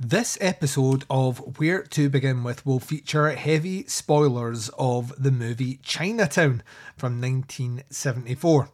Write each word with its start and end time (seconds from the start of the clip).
This 0.00 0.38
episode 0.40 1.04
of 1.10 1.58
Where 1.58 1.82
to 1.82 2.08
Begin 2.08 2.44
With 2.44 2.64
will 2.64 2.78
feature 2.78 3.30
heavy 3.30 3.84
spoilers 3.88 4.70
of 4.78 5.12
the 5.20 5.32
movie 5.32 5.80
Chinatown 5.82 6.62
from 6.96 7.20
1974. 7.20 8.68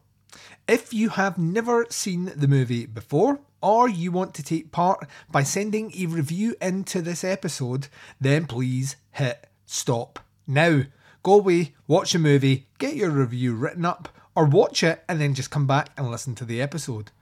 If 0.68 0.92
you 0.92 1.08
have 1.08 1.38
never 1.38 1.86
seen 1.88 2.30
the 2.36 2.46
movie 2.46 2.84
before, 2.84 3.40
or 3.62 3.88
you 3.88 4.12
want 4.12 4.34
to 4.34 4.42
take 4.42 4.70
part 4.70 5.08
by 5.32 5.44
sending 5.44 5.94
a 5.96 6.04
review 6.04 6.56
into 6.60 7.00
this 7.00 7.24
episode, 7.24 7.88
then 8.20 8.44
please 8.44 8.96
hit 9.12 9.46
stop 9.64 10.18
now. 10.46 10.82
Go 11.22 11.38
away, 11.38 11.72
watch 11.86 12.12
the 12.12 12.18
movie, 12.18 12.66
get 12.76 12.96
your 12.96 13.08
review 13.08 13.54
written 13.54 13.86
up, 13.86 14.10
or 14.36 14.44
watch 14.44 14.82
it 14.82 15.02
and 15.08 15.22
then 15.22 15.32
just 15.32 15.50
come 15.50 15.66
back 15.66 15.88
and 15.96 16.10
listen 16.10 16.34
to 16.34 16.44
the 16.44 16.60
episode. 16.60 17.12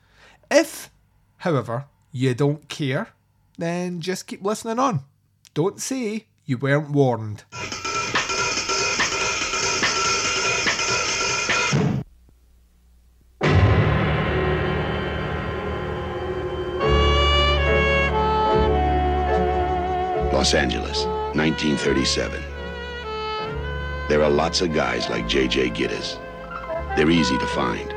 If, 0.50 0.90
however, 1.36 1.84
you 2.10 2.34
don't 2.34 2.68
care, 2.68 3.10
then 3.62 4.00
just 4.00 4.26
keep 4.26 4.42
listening 4.42 4.78
on. 4.78 5.04
Don't 5.54 5.80
say 5.80 6.26
you 6.44 6.58
weren't 6.58 6.90
warned. 6.90 7.44
Los 20.32 20.54
Angeles, 20.54 21.04
1937. 21.36 22.42
There 24.08 24.24
are 24.24 24.28
lots 24.28 24.60
of 24.60 24.74
guys 24.74 25.08
like 25.08 25.28
J.J. 25.28 25.70
Gittes. 25.70 26.18
They're 26.96 27.08
easy 27.08 27.38
to 27.38 27.46
find, 27.46 27.94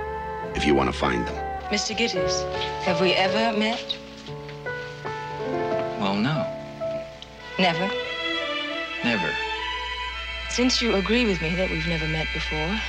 if 0.56 0.64
you 0.64 0.76
want 0.76 0.92
to 0.92 0.98
find 0.98 1.28
them. 1.28 1.36
Mr. 1.72 1.98
Gittes, 1.98 2.44
have 2.84 3.02
we 3.02 3.14
ever 3.14 3.58
met? 3.58 3.98
Never. 7.58 7.90
Never. 9.04 9.32
Since 10.50 10.82
you 10.82 10.96
agree 10.96 11.26
with 11.26 11.42
me 11.42 11.56
that 11.56 11.70
we've 11.70 11.88
never 11.88 12.08
met 12.08 12.28
before, 12.34 12.80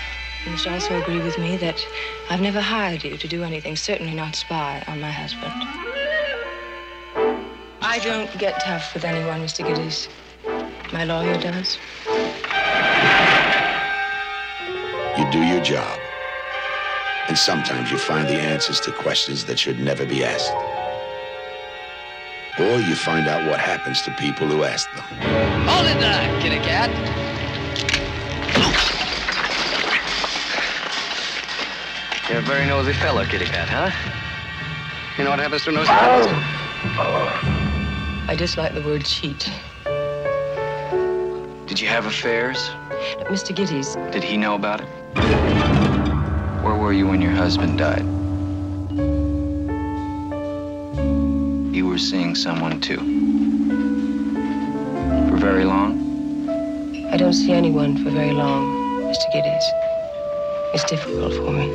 you 0.44 0.50
must 0.50 0.66
also 0.66 1.00
agree 1.00 1.20
with 1.20 1.38
me 1.38 1.56
that 1.58 1.84
I've 2.30 2.40
never 2.40 2.60
hired 2.60 3.04
you 3.04 3.16
to 3.16 3.28
do 3.28 3.44
anything, 3.44 3.76
certainly 3.76 4.14
not 4.14 4.34
spy 4.34 4.82
on 4.88 5.00
my 5.00 5.10
husband. 5.10 5.52
I 7.80 8.00
don't 8.02 8.30
get 8.38 8.60
tough 8.60 8.92
with 8.92 9.04
anyone, 9.04 9.40
Mr. 9.40 9.64
Gittes. 9.64 10.08
My 10.92 11.04
lawyer 11.04 11.38
does. 11.40 11.78
You 15.16 15.30
do 15.30 15.42
your 15.42 15.62
job. 15.62 15.98
And 17.28 17.38
sometimes 17.38 17.90
you 17.90 17.98
find 17.98 18.28
the 18.28 18.34
answers 18.34 18.80
to 18.80 18.92
questions 18.92 19.44
that 19.46 19.58
should 19.58 19.80
never 19.80 20.04
be 20.04 20.24
asked. 20.24 20.75
Or 22.58 22.80
you 22.80 22.94
find 22.96 23.28
out 23.28 23.46
what 23.46 23.60
happens 23.60 24.00
to 24.02 24.10
people 24.12 24.46
who 24.46 24.64
ask 24.64 24.90
them. 24.94 25.04
Hold 25.68 25.86
it 25.86 26.00
there, 26.00 26.40
kitty 26.40 26.56
cat. 26.56 26.88
You're 32.30 32.38
a 32.38 32.42
very 32.42 32.66
nosy 32.66 32.94
fellow, 32.94 33.26
kitty 33.26 33.44
cat, 33.44 33.68
huh? 33.68 33.90
You 35.18 35.24
know 35.24 35.30
what 35.30 35.38
happens 35.38 35.64
to 35.64 35.72
nosy 35.72 35.88
fellows? 35.88 36.26
I 38.28 38.34
dislike 38.38 38.72
the 38.72 38.80
word 38.80 39.04
cheat. 39.04 39.50
Did 41.66 41.78
you 41.78 41.88
have 41.88 42.06
affairs? 42.06 42.70
Mr. 43.28 43.54
Gittes, 43.54 43.96
Did 44.12 44.24
he 44.24 44.38
know 44.38 44.54
about 44.54 44.80
it? 44.80 44.88
Where 46.64 46.74
were 46.74 46.94
you 46.94 47.06
when 47.06 47.20
your 47.20 47.32
husband 47.32 47.76
died? 47.76 48.15
Were 51.96 52.00
seeing 52.00 52.34
someone 52.34 52.78
too. 52.78 52.98
For 55.30 55.36
very 55.38 55.64
long? 55.64 55.96
I 57.10 57.16
don't 57.16 57.32
see 57.32 57.54
anyone 57.54 57.96
for 58.04 58.10
very 58.10 58.32
long, 58.32 58.66
Mr. 59.00 59.26
Gittes. 59.32 59.64
It's 60.74 60.84
difficult 60.84 61.32
for 61.32 61.50
me. 61.52 61.68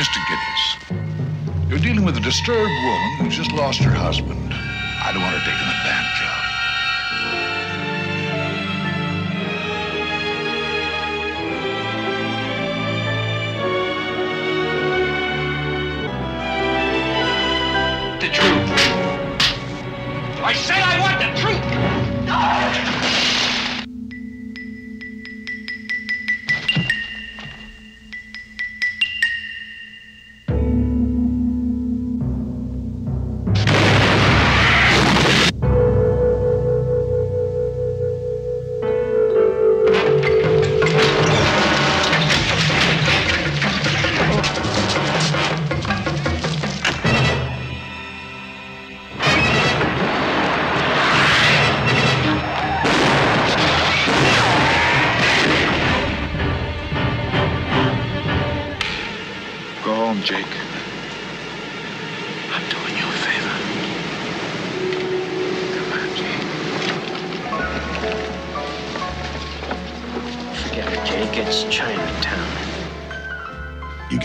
Mr. 0.00 0.18
Gittes, 0.28 1.68
you're 1.68 1.78
dealing 1.78 2.06
with 2.06 2.16
a 2.16 2.20
disturbed 2.20 2.76
woman 2.88 3.10
who's 3.18 3.36
just 3.36 3.52
lost 3.52 3.80
her 3.80 3.90
husband. 3.90 4.54
I 4.54 5.12
don't 5.12 5.20
want 5.20 5.36
her 5.36 5.44
taken 5.44 5.68
advantage 5.76 5.89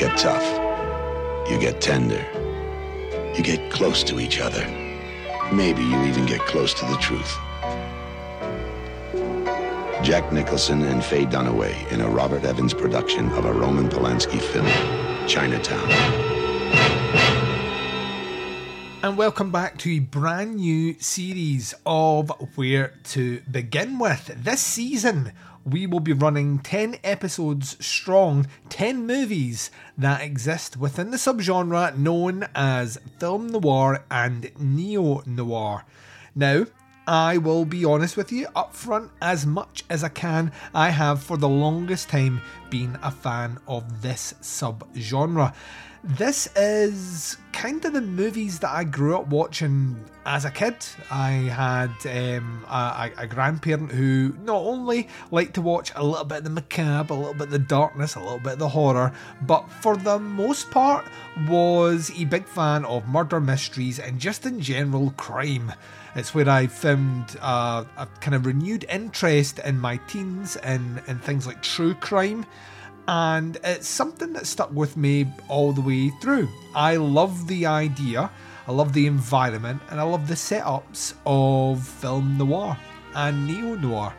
get 0.08 0.18
tough. 0.20 1.50
You 1.50 1.60
get 1.60 1.82
tender. 1.82 2.24
You 3.36 3.42
get 3.42 3.72
close 3.72 4.04
to 4.04 4.20
each 4.20 4.40
other. 4.40 4.64
Maybe 5.52 5.82
you 5.82 6.04
even 6.04 6.26
get 6.26 6.42
close 6.42 6.74
to 6.76 6.86
the 6.86 6.98
truth. 6.98 7.36
Jack 10.04 10.32
Nicholson 10.32 10.84
and 10.84 11.04
Faye 11.04 11.26
Dunaway 11.26 11.92
in 11.92 12.02
a 12.02 12.10
Robert 12.10 12.44
Evans 12.44 12.74
production 12.74 13.32
of 13.32 13.46
a 13.46 13.54
Roman 13.54 13.90
Polanski 13.90 14.40
film, 14.40 14.68
Chinatown. 15.28 16.35
And 19.06 19.20
welcome 19.20 19.52
back 19.52 19.78
to 19.78 19.92
a 19.92 20.00
brand 20.00 20.56
new 20.56 20.96
series 21.00 21.76
of 21.86 22.32
Where 22.56 22.96
to 23.04 23.40
Begin 23.42 24.00
With. 24.00 24.36
This 24.44 24.62
season, 24.62 25.32
we 25.64 25.86
will 25.86 26.00
be 26.00 26.12
running 26.12 26.58
10 26.58 26.98
episodes 27.04 27.78
strong, 27.86 28.48
10 28.70 29.06
movies 29.06 29.70
that 29.96 30.22
exist 30.22 30.78
within 30.78 31.12
the 31.12 31.18
subgenre 31.18 31.96
known 31.96 32.48
as 32.56 32.98
film 33.20 33.50
noir 33.50 34.04
and 34.10 34.50
neo 34.58 35.22
noir. 35.28 35.86
Now, 36.34 36.66
I 37.08 37.38
will 37.38 37.66
be 37.66 37.86
honest 37.86 38.18
with 38.18 38.32
you 38.32 38.48
up 38.56 38.74
front 38.74 39.12
as 39.22 39.46
much 39.46 39.84
as 39.90 40.04
I 40.04 40.10
can. 40.10 40.52
I 40.74 40.90
have 40.90 41.22
for 41.22 41.38
the 41.38 41.50
longest 41.50 42.10
time 42.10 42.42
been 42.72 42.98
a 43.04 43.12
fan 43.12 43.60
of 43.68 44.02
this 44.02 44.34
subgenre. 44.42 45.54
This 46.04 46.48
is 46.56 47.38
kind 47.52 47.84
of 47.84 47.94
the 47.94 48.02
movies 48.02 48.60
that 48.60 48.72
I 48.72 48.84
grew 48.84 49.18
up 49.18 49.28
watching 49.28 50.04
as 50.26 50.46
a 50.46 50.52
kid. 50.52 50.76
I 51.10 51.30
had 51.32 51.92
um, 52.06 52.64
a, 52.70 53.12
a 53.18 53.28
grandparent 53.28 53.92
who 53.92 54.36
not 54.44 54.58
only 54.58 55.08
liked 55.32 55.56
to 55.56 55.62
watch 55.62 55.92
a 55.96 56.04
little 56.04 56.26
bit 56.26 56.40
of 56.40 56.44
the 56.44 56.50
macabre, 56.52 57.14
a 57.14 57.18
little 57.18 57.34
bit 57.34 57.44
of 57.44 57.52
the 57.52 57.60
darkness, 57.60 58.16
a 58.16 58.20
little 58.20 58.40
bit 58.40 58.54
of 58.54 58.60
the 58.60 58.70
horror, 58.70 59.14
but 59.44 59.68
for 59.82 59.98
the 59.98 60.20
most 60.20 60.70
part 60.70 61.06
was 61.48 62.12
a 62.20 62.26
big 62.26 62.46
fan 62.46 62.86
of 62.86 63.08
murder 63.08 63.40
mysteries 63.40 64.00
and 64.00 64.20
just 64.20 64.46
in 64.46 64.60
general 64.60 65.12
crime. 65.18 65.72
It's 66.16 66.34
where 66.34 66.48
I 66.48 66.68
found 66.68 67.38
uh, 67.42 67.84
a 67.98 68.08
kind 68.22 68.36
of 68.36 68.46
renewed 68.46 68.86
interest 68.90 69.60
in 69.60 69.80
my 69.80 69.98
teens 70.08 70.56
in, 70.58 71.02
in 71.08 71.20
things 71.20 71.46
like 71.46 71.62
true 71.62 71.94
crime 71.94 72.46
and 73.08 73.58
it's 73.64 73.88
something 73.88 74.34
that 74.34 74.48
stuck 74.48 74.72
with 74.74 74.98
me 74.98 75.28
all 75.48 75.72
the 75.72 75.82
way 75.82 76.10
through. 76.10 76.50
I 76.74 76.96
love 76.96 77.48
the 77.48 77.66
idea, 77.66 78.32
I 78.68 78.72
love 78.72 78.94
the 78.94 79.08
environment, 79.08 79.82
and 79.90 80.00
I 80.00 80.04
love 80.04 80.28
the 80.28 80.34
setups 80.34 81.14
of 81.26 81.86
film 81.86 82.38
noir 82.38 82.78
and 83.14 83.48
neo 83.48 83.76
noir. 83.76 84.14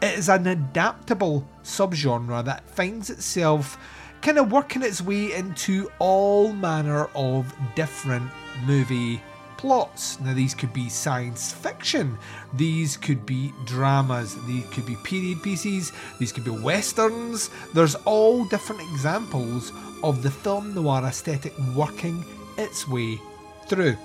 It 0.00 0.18
is 0.18 0.28
an 0.28 0.46
adaptable 0.46 1.46
subgenre 1.62 2.44
that 2.44 2.68
finds 2.68 3.10
itself 3.10 3.78
kind 4.20 4.38
of 4.38 4.52
working 4.52 4.82
its 4.82 5.00
way 5.00 5.32
into 5.34 5.90
all 5.98 6.52
manner 6.52 7.08
of 7.14 7.54
different 7.74 8.30
movie 8.64 9.20
plots. 9.62 10.18
Now, 10.18 10.34
these 10.34 10.56
could 10.56 10.72
be 10.72 10.88
science 10.88 11.52
fiction, 11.52 12.18
these 12.52 12.96
could 12.96 13.24
be 13.24 13.52
dramas, 13.64 14.36
these 14.44 14.66
could 14.70 14.84
be 14.84 14.96
period 15.04 15.40
pieces, 15.40 15.92
these 16.18 16.32
could 16.32 16.44
be 16.44 16.50
westerns. 16.50 17.48
There's 17.72 17.94
all 17.94 18.44
different 18.44 18.82
examples 18.90 19.72
of 20.02 20.24
the 20.24 20.32
film 20.32 20.74
noir 20.74 21.04
aesthetic 21.04 21.56
working 21.76 22.24
its 22.58 22.88
way 22.88 23.20
through. 23.68 23.96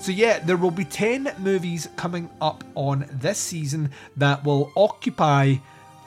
So, 0.00 0.10
yeah, 0.10 0.40
there 0.40 0.56
will 0.56 0.72
be 0.72 0.84
10 0.84 1.36
movies 1.38 1.88
coming 1.94 2.28
up 2.40 2.64
on 2.74 3.06
this 3.08 3.38
season 3.38 3.92
that 4.16 4.42
will 4.42 4.72
occupy 4.76 5.58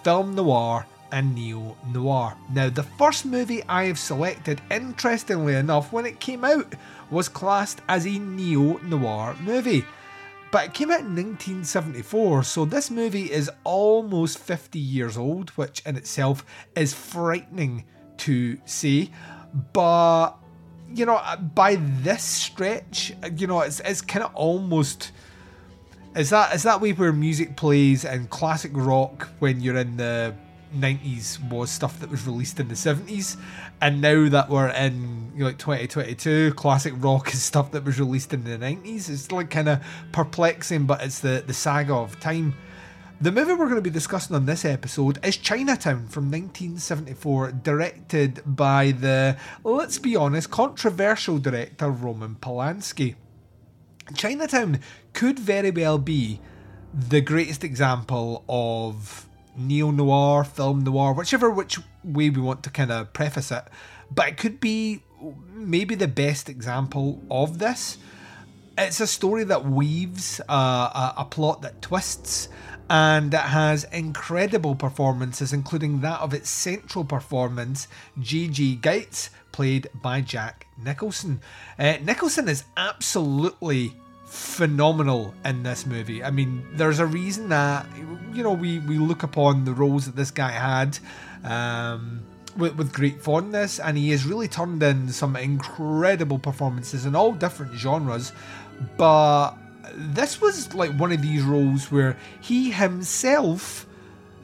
film 0.03 0.35
noir 0.35 0.85
and 1.13 1.33
neo 1.33 1.77
noir. 1.93 2.35
Now, 2.51 2.69
the 2.69 2.83
first 2.83 3.25
movie 3.25 3.63
I 3.69 3.85
have 3.85 3.97
selected, 3.97 4.59
interestingly 4.69 5.55
enough, 5.55 5.93
when 5.93 6.05
it 6.05 6.19
came 6.19 6.43
out, 6.43 6.75
was 7.11 7.29
classed 7.29 7.81
as 7.87 8.05
a 8.05 8.19
neo 8.19 8.77
noir 8.79 9.35
movie. 9.41 9.85
But 10.51 10.65
it 10.65 10.73
came 10.73 10.89
out 10.89 11.01
in 11.01 11.15
1974, 11.15 12.43
so 12.43 12.65
this 12.65 12.89
movie 12.89 13.31
is 13.31 13.51
almost 13.63 14.37
50 14.37 14.79
years 14.79 15.17
old, 15.17 15.49
which 15.51 15.81
in 15.85 15.97
itself 15.97 16.45
is 16.75 16.93
frightening 16.93 17.83
to 18.17 18.57
say. 18.65 19.11
But 19.73 20.31
you 20.93 21.05
know, 21.05 21.21
by 21.53 21.75
this 21.75 22.23
stretch, 22.23 23.13
you 23.35 23.47
know, 23.47 23.61
it's 23.61 23.81
it's 23.81 24.01
kind 24.01 24.23
of 24.23 24.33
almost 24.33 25.11
is 26.15 26.29
that 26.29 26.55
is 26.55 26.63
that 26.63 26.79
way 26.79 26.93
where 26.93 27.11
music 27.11 27.57
plays 27.57 28.05
and 28.05 28.29
classic 28.29 28.71
rock 28.73 29.27
when 29.39 29.59
you're 29.59 29.77
in 29.77 29.97
the 29.97 30.33
90s 30.75 31.41
was 31.49 31.71
stuff 31.71 31.99
that 31.99 32.09
was 32.09 32.25
released 32.25 32.59
in 32.59 32.67
the 32.67 32.75
70s 32.75 33.37
and 33.81 34.01
now 34.01 34.29
that 34.29 34.49
we're 34.49 34.69
in 34.69 35.31
you 35.33 35.39
know, 35.39 35.47
like 35.47 35.57
2022 35.57 36.53
classic 36.53 36.93
rock 36.97 37.33
is 37.33 37.41
stuff 37.41 37.71
that 37.71 37.83
was 37.83 37.99
released 37.99 38.33
in 38.33 38.43
the 38.43 38.57
90s 38.57 39.09
it's 39.09 39.31
like 39.31 39.49
kind 39.49 39.69
of 39.69 39.83
perplexing 40.11 40.85
but 40.85 41.01
it's 41.03 41.19
the 41.19 41.43
the 41.45 41.53
saga 41.53 41.93
of 41.93 42.19
time 42.19 42.53
the 43.21 43.31
movie 43.31 43.53
we're 43.53 43.69
going 43.69 43.75
to 43.75 43.81
be 43.81 43.89
discussing 43.89 44.35
on 44.35 44.45
this 44.45 44.65
episode 44.65 45.25
is 45.25 45.37
Chinatown 45.37 46.07
from 46.09 46.25
1974, 46.25 47.53
directed 47.53 48.41
by 48.45 48.91
the, 48.91 49.37
let's 49.63 49.97
be 49.97 50.17
honest, 50.17 50.51
controversial 50.51 51.39
director 51.39 51.89
Roman 51.89 52.35
Polanski. 52.35 53.15
Chinatown 54.15 54.81
could 55.13 55.39
very 55.39 55.71
well 55.71 55.97
be 55.97 56.41
the 56.93 57.21
greatest 57.21 57.63
example 57.63 58.43
of 58.49 59.27
neo 59.57 59.91
noir, 59.91 60.43
film 60.43 60.83
noir, 60.83 61.13
whichever 61.13 61.49
which 61.49 61.79
way 62.03 62.29
we 62.29 62.41
want 62.41 62.63
to 62.63 62.69
kind 62.69 62.91
of 62.91 63.13
preface 63.13 63.51
it, 63.51 63.63
but 64.11 64.27
it 64.29 64.37
could 64.37 64.59
be 64.59 65.03
maybe 65.53 65.95
the 65.95 66.07
best 66.07 66.49
example 66.49 67.21
of 67.29 67.59
this. 67.59 67.97
It's 68.77 68.99
a 68.99 69.07
story 69.07 69.45
that 69.45 69.65
weaves 69.65 70.41
uh, 70.49 70.53
a, 70.53 71.13
a 71.19 71.25
plot 71.25 71.61
that 71.61 71.81
twists 71.81 72.49
and 72.89 73.33
it 73.33 73.39
has 73.39 73.83
incredible 73.85 74.75
performances, 74.75 75.53
including 75.53 76.01
that 76.01 76.19
of 76.19 76.33
its 76.33 76.49
central 76.49 77.03
performance, 77.03 77.87
J.J. 78.19 78.77
Geitz, 78.77 79.29
played 79.51 79.87
by 79.95 80.21
Jack 80.21 80.67
Nicholson. 80.77 81.41
Uh, 81.79 81.97
Nicholson 82.03 82.47
is 82.47 82.65
absolutely 82.77 83.95
phenomenal 84.35 85.33
in 85.45 85.63
this 85.63 85.85
movie. 85.85 86.23
I 86.23 86.29
mean, 86.29 86.65
there's 86.73 86.99
a 86.99 87.05
reason 87.05 87.49
that 87.49 87.87
you 88.33 88.43
know 88.43 88.51
we 88.51 88.79
we 88.79 88.97
look 88.97 89.23
upon 89.23 89.65
the 89.65 89.73
roles 89.73 90.05
that 90.05 90.15
this 90.15 90.31
guy 90.31 90.51
had. 90.51 90.99
Um, 91.43 92.23
with, 92.57 92.77
with 92.77 92.93
great 92.93 93.21
fondness, 93.21 93.81
and 93.81 93.97
he 93.97 94.11
has 94.11 94.25
really 94.25 94.47
turned 94.47 94.81
in 94.81 95.09
some 95.09 95.35
incredible 95.35 96.39
performances 96.39 97.05
in 97.05 97.13
all 97.13 97.33
different 97.33 97.73
genres. 97.75 98.31
But 98.95 99.55
this 99.93 100.39
was 100.39 100.73
like 100.73 100.91
one 100.91 101.11
of 101.11 101.21
these 101.21 101.43
roles 101.43 101.91
where 101.91 102.17
he 102.39 102.71
himself 102.71 103.85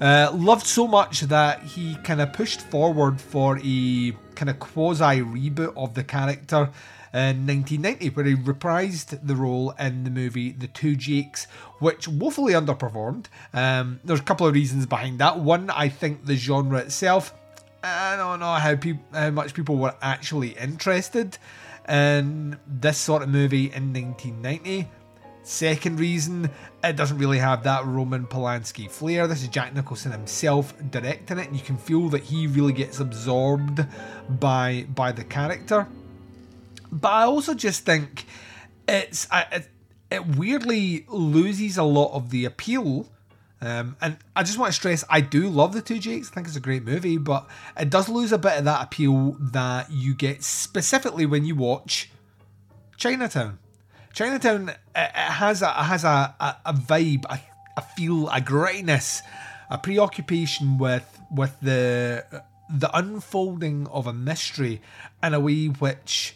uh, 0.01 0.29
loved 0.33 0.65
so 0.65 0.87
much 0.87 1.21
that 1.21 1.63
he 1.63 1.95
kind 2.03 2.19
of 2.19 2.33
pushed 2.33 2.59
forward 2.61 3.21
for 3.21 3.59
a 3.63 4.11
kind 4.35 4.49
of 4.49 4.59
quasi 4.59 5.21
reboot 5.21 5.71
of 5.77 5.93
the 5.93 6.03
character 6.03 6.69
in 7.13 7.45
1990, 7.45 8.09
where 8.09 8.25
he 8.25 8.35
reprised 8.35 9.19
the 9.25 9.35
role 9.35 9.71
in 9.71 10.03
the 10.03 10.09
movie 10.09 10.51
The 10.51 10.67
Two 10.67 10.95
Jakes, 10.95 11.45
which 11.79 12.07
woefully 12.07 12.53
underperformed. 12.53 13.25
Um, 13.53 13.99
there's 14.03 14.19
a 14.19 14.23
couple 14.23 14.47
of 14.47 14.53
reasons 14.53 14.85
behind 14.85 15.19
that. 15.19 15.39
One, 15.39 15.69
I 15.69 15.89
think 15.89 16.25
the 16.25 16.35
genre 16.35 16.79
itself, 16.79 17.33
I 17.83 18.15
don't 18.15 18.39
know 18.39 18.53
how, 18.53 18.75
pe- 18.75 18.99
how 19.13 19.31
much 19.31 19.53
people 19.53 19.75
were 19.77 19.95
actually 20.01 20.49
interested 20.49 21.37
in 21.89 22.57
this 22.67 22.97
sort 22.97 23.23
of 23.23 23.29
movie 23.29 23.71
in 23.73 23.93
1990. 23.93 24.87
Second 25.43 25.99
reason, 25.99 26.49
it 26.83 26.95
doesn't 26.95 27.17
really 27.17 27.39
have 27.39 27.63
that 27.63 27.83
Roman 27.85 28.27
Polanski 28.27 28.89
flair. 28.89 29.25
This 29.25 29.41
is 29.41 29.47
Jack 29.47 29.73
Nicholson 29.73 30.11
himself 30.11 30.73
directing 30.91 31.39
it, 31.39 31.47
and 31.47 31.55
you 31.55 31.63
can 31.63 31.77
feel 31.77 32.09
that 32.09 32.23
he 32.23 32.45
really 32.45 32.73
gets 32.73 32.99
absorbed 32.99 33.83
by 34.39 34.85
by 34.93 35.11
the 35.11 35.23
character. 35.23 35.87
But 36.91 37.11
I 37.11 37.23
also 37.23 37.53
just 37.53 37.85
think 37.85 38.25
it's 38.87 39.27
it, 39.31 39.69
it 40.09 40.25
weirdly 40.35 41.05
loses 41.07 41.77
a 41.77 41.83
lot 41.83 42.13
of 42.13 42.29
the 42.29 42.45
appeal. 42.45 43.07
Um, 43.63 43.95
and 44.01 44.17
I 44.35 44.41
just 44.41 44.57
want 44.57 44.73
to 44.73 44.73
stress, 44.73 45.03
I 45.07 45.21
do 45.21 45.47
love 45.47 45.73
the 45.73 45.81
Two 45.81 45.99
Jakes. 45.99 46.31
I 46.31 46.33
think 46.33 46.47
it's 46.47 46.55
a 46.55 46.61
great 46.61 46.83
movie, 46.83 47.17
but 47.17 47.47
it 47.79 47.91
does 47.91 48.09
lose 48.09 48.31
a 48.31 48.39
bit 48.39 48.57
of 48.57 48.65
that 48.65 48.83
appeal 48.83 49.37
that 49.39 49.91
you 49.91 50.15
get 50.15 50.43
specifically 50.43 51.27
when 51.27 51.45
you 51.45 51.55
watch 51.55 52.09
Chinatown. 52.97 53.59
Chinatown 54.13 54.69
it, 54.69 54.77
it 54.95 55.11
has 55.13 55.61
a 55.61 55.69
it 55.69 55.83
has 55.83 56.03
a, 56.03 56.35
a, 56.39 56.57
a 56.65 56.73
vibe, 56.73 57.25
a, 57.29 57.39
a 57.77 57.81
feel, 57.81 58.27
a 58.29 58.41
grittiness, 58.41 59.21
a 59.69 59.77
preoccupation 59.77 60.77
with 60.77 61.21
with 61.31 61.55
the 61.61 62.25
the 62.69 62.97
unfolding 62.97 63.87
of 63.87 64.07
a 64.07 64.13
mystery 64.13 64.81
in 65.21 65.33
a 65.33 65.39
way 65.39 65.67
which 65.67 66.35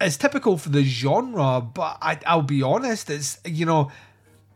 is 0.00 0.16
typical 0.16 0.56
for 0.56 0.68
the 0.70 0.82
genre. 0.82 1.60
But 1.60 1.98
I, 2.00 2.18
I'll 2.26 2.42
be 2.42 2.62
honest, 2.62 3.10
it's 3.10 3.38
you 3.44 3.66
know, 3.66 3.90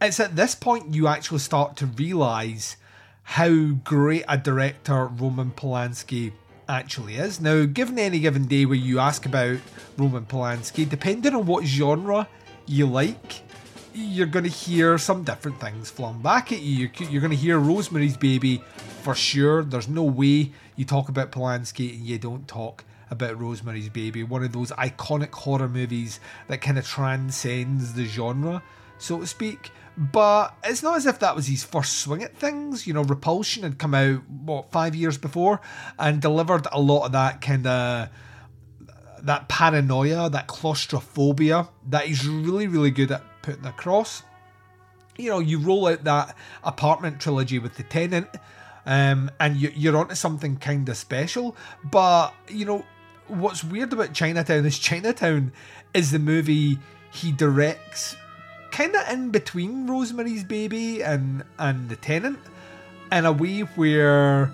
it's 0.00 0.20
at 0.20 0.37
this 0.37 0.55
point 0.55 0.94
you 0.94 1.06
actually 1.06 1.41
start 1.41 1.76
to 1.76 1.87
realize 1.87 2.76
how 3.23 3.49
great 3.85 4.25
a 4.29 4.37
director 4.37 5.06
Roman 5.06 5.50
Polanski 5.50 6.32
actually 6.69 7.17
is. 7.17 7.41
Now, 7.41 7.64
given 7.64 7.99
any 7.99 8.20
given 8.20 8.46
day 8.46 8.67
where 8.67 8.76
you 8.76 8.99
ask 8.99 9.26
about 9.26 9.58
Roman 9.96 10.26
Polanski, 10.26 10.88
depending 10.88 11.35
on 11.35 11.47
what 11.47 11.64
genre 11.64 12.29
you 12.66 12.87
like, 12.87 13.42
you're 13.95 14.26
going 14.26 14.45
to 14.45 14.50
hear 14.50 14.99
some 14.99 15.23
different 15.23 15.61
things 15.61 15.90
flung 15.90 16.21
back 16.21 16.52
at 16.52 16.61
you. 16.61 16.90
You're 16.99 17.21
going 17.21 17.30
to 17.30 17.37
hear 17.37 17.59
Rosemary's 17.59 18.16
Baby 18.16 18.62
for 19.02 19.14
sure. 19.14 19.62
There's 19.62 19.88
no 19.88 20.02
way 20.02 20.52
you 20.76 20.85
talk 20.85 21.09
about 21.09 21.30
Polanski 21.30 21.95
and 21.95 22.07
you 22.07 22.18
don't 22.18 22.49
talk 22.49 22.85
about 23.11 23.38
Rosemary's 23.38 23.88
Baby, 23.88 24.23
one 24.23 24.44
of 24.44 24.52
those 24.52 24.70
iconic 24.73 25.32
horror 25.32 25.68
movies 25.68 26.20
that 26.49 26.61
kind 26.61 26.78
of 26.78 26.87
transcends 26.87 27.94
the 27.94 28.04
genre, 28.04 28.62
so 28.99 29.20
to 29.20 29.26
speak. 29.26 29.70
But 29.96 30.54
it's 30.64 30.82
not 30.82 30.96
as 30.96 31.06
if 31.06 31.20
that 31.20 31.37
was 31.37 31.46
his 31.46 31.62
first 31.62 31.99
swing 31.99 32.23
at 32.23 32.37
things. 32.37 32.87
You 32.87 32.94
know, 32.94 33.04
Repulsion 33.04 33.62
had 33.62 33.78
come 33.78 33.94
out, 33.94 34.28
what, 34.28 34.73
five 34.73 34.94
years 34.94 35.16
before 35.16 35.61
and 35.99 36.20
delivered 36.20 36.66
a 36.73 36.80
lot 36.80 37.06
of 37.06 37.12
that 37.12 37.40
kind 37.40 37.66
of 37.66 38.08
that 39.25 39.49
paranoia, 39.49 40.28
that 40.30 40.46
claustrophobia 40.46 41.68
that 41.88 42.06
he's 42.06 42.26
really, 42.26 42.66
really 42.66 42.90
good 42.90 43.11
at 43.11 43.23
putting 43.42 43.64
across. 43.66 44.23
You 45.16 45.30
know, 45.30 45.38
you 45.38 45.58
roll 45.58 45.87
out 45.87 46.04
that 46.04 46.37
apartment 46.62 47.20
trilogy 47.20 47.58
with 47.58 47.76
the 47.76 47.84
tenant, 47.84 48.28
um, 48.84 49.30
and 49.40 49.56
you, 49.56 49.73
you're 49.75 49.96
onto 49.96 50.14
something 50.14 50.56
kind 50.56 50.88
of 50.88 50.96
special. 50.96 51.56
But 51.84 52.34
you 52.49 52.64
know, 52.64 52.84
what's 53.28 53.64
weird 53.64 53.93
about 53.93 54.12
Chinatown 54.12 54.66
is 54.66 54.78
Chinatown 54.78 55.52
is 55.93 56.11
the 56.11 56.19
movie 56.19 56.78
he 57.11 57.33
directs, 57.33 58.16
kind 58.71 58.95
of 58.95 59.09
in 59.09 59.31
between 59.31 59.87
Rosemary's 59.87 60.45
Baby 60.45 61.02
and 61.02 61.45
and 61.59 61.88
the 61.88 61.97
Tenant, 61.97 62.38
in 63.11 63.25
a 63.25 63.33
way 63.33 63.61
where 63.61 64.52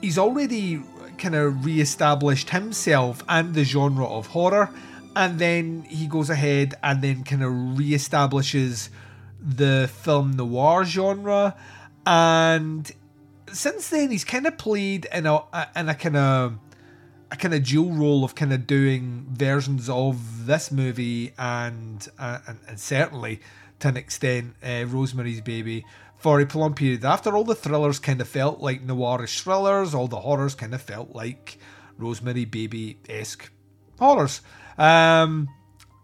he's 0.00 0.18
already 0.18 0.82
kind 1.18 1.34
of 1.34 1.64
re-established 1.64 2.50
himself 2.50 3.24
and 3.28 3.54
the 3.54 3.64
genre 3.64 4.06
of 4.06 4.28
horror 4.28 4.70
and 5.16 5.38
then 5.40 5.82
he 5.88 6.06
goes 6.06 6.30
ahead 6.30 6.74
and 6.82 7.02
then 7.02 7.24
kind 7.24 7.42
of 7.42 7.76
re-establishes 7.76 8.88
the 9.40 9.90
film 9.92 10.36
noir 10.36 10.84
genre 10.84 11.56
and 12.06 12.92
since 13.52 13.88
then 13.88 14.10
he's 14.12 14.24
kind 14.24 14.46
of 14.46 14.56
played 14.56 15.08
in 15.12 15.26
a 15.26 15.42
in 15.74 15.88
a 15.88 15.94
kind 15.94 16.16
of 16.16 16.58
a 17.30 17.36
kind 17.36 17.54
of 17.54 17.62
dual 17.62 17.90
role 17.92 18.24
of 18.24 18.34
kind 18.34 18.52
of 18.52 18.66
doing 18.66 19.26
versions 19.30 19.88
of 19.88 20.46
this 20.46 20.72
movie 20.72 21.32
and 21.38 22.08
uh, 22.18 22.38
and, 22.46 22.58
and, 22.66 22.80
certainly 22.80 23.40
to 23.80 23.88
an 23.88 23.96
extent 23.96 24.54
uh, 24.62 24.84
Rosemary's 24.86 25.40
Baby 25.40 25.84
for 26.16 26.40
a 26.40 26.46
prolonged 26.46 26.76
period. 26.76 27.04
After 27.04 27.36
all 27.36 27.44
the 27.44 27.54
thrillers 27.54 27.98
kind 27.98 28.20
of 28.20 28.28
felt 28.28 28.60
like 28.60 28.86
noirish 28.86 29.40
thrillers, 29.42 29.94
all 29.94 30.08
the 30.08 30.20
horrors 30.20 30.54
kind 30.54 30.74
of 30.74 30.82
felt 30.82 31.14
like 31.14 31.58
Rosemary 31.98 32.44
Baby 32.44 32.98
esque 33.08 33.50
horrors. 33.98 34.40
Um, 34.78 35.48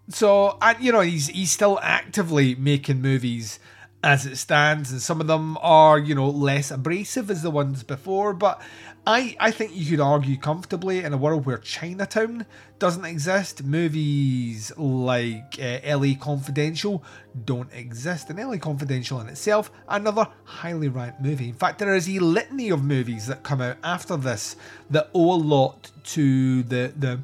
so, 0.08 0.58
and 0.60 0.78
you 0.80 0.92
know, 0.92 1.00
he's 1.00 1.28
he's 1.28 1.50
still 1.50 1.78
actively 1.82 2.54
making 2.54 3.00
movies 3.00 3.58
as 4.02 4.26
it 4.26 4.36
stands, 4.36 4.92
and 4.92 5.00
some 5.00 5.20
of 5.20 5.26
them 5.26 5.56
are, 5.62 5.98
you 5.98 6.14
know, 6.14 6.28
less 6.28 6.70
abrasive 6.70 7.30
as 7.30 7.42
the 7.42 7.50
ones 7.50 7.82
before. 7.82 8.34
But 8.34 8.60
I, 9.06 9.36
I 9.38 9.50
think 9.50 9.72
you 9.74 9.84
could 9.84 10.00
argue 10.00 10.38
comfortably 10.38 11.00
in 11.00 11.12
a 11.12 11.18
world 11.18 11.44
where 11.44 11.58
Chinatown 11.58 12.46
doesn't 12.78 13.04
exist, 13.04 13.62
movies 13.62 14.72
like 14.78 15.58
uh, 15.60 15.78
LA 15.84 16.14
Confidential 16.18 17.04
don't 17.44 17.70
exist. 17.74 18.30
And 18.30 18.38
LA 18.38 18.56
Confidential 18.56 19.20
in 19.20 19.28
itself, 19.28 19.70
another 19.88 20.28
highly 20.44 20.88
ranked 20.88 21.20
movie. 21.20 21.50
In 21.50 21.54
fact, 21.54 21.78
there 21.78 21.94
is 21.94 22.08
a 22.08 22.18
litany 22.18 22.70
of 22.70 22.82
movies 22.82 23.26
that 23.26 23.42
come 23.42 23.60
out 23.60 23.76
after 23.84 24.16
this 24.16 24.56
that 24.88 25.10
owe 25.12 25.34
a 25.34 25.36
lot 25.36 25.90
to 26.04 26.62
the 26.62 26.92
the 26.96 27.20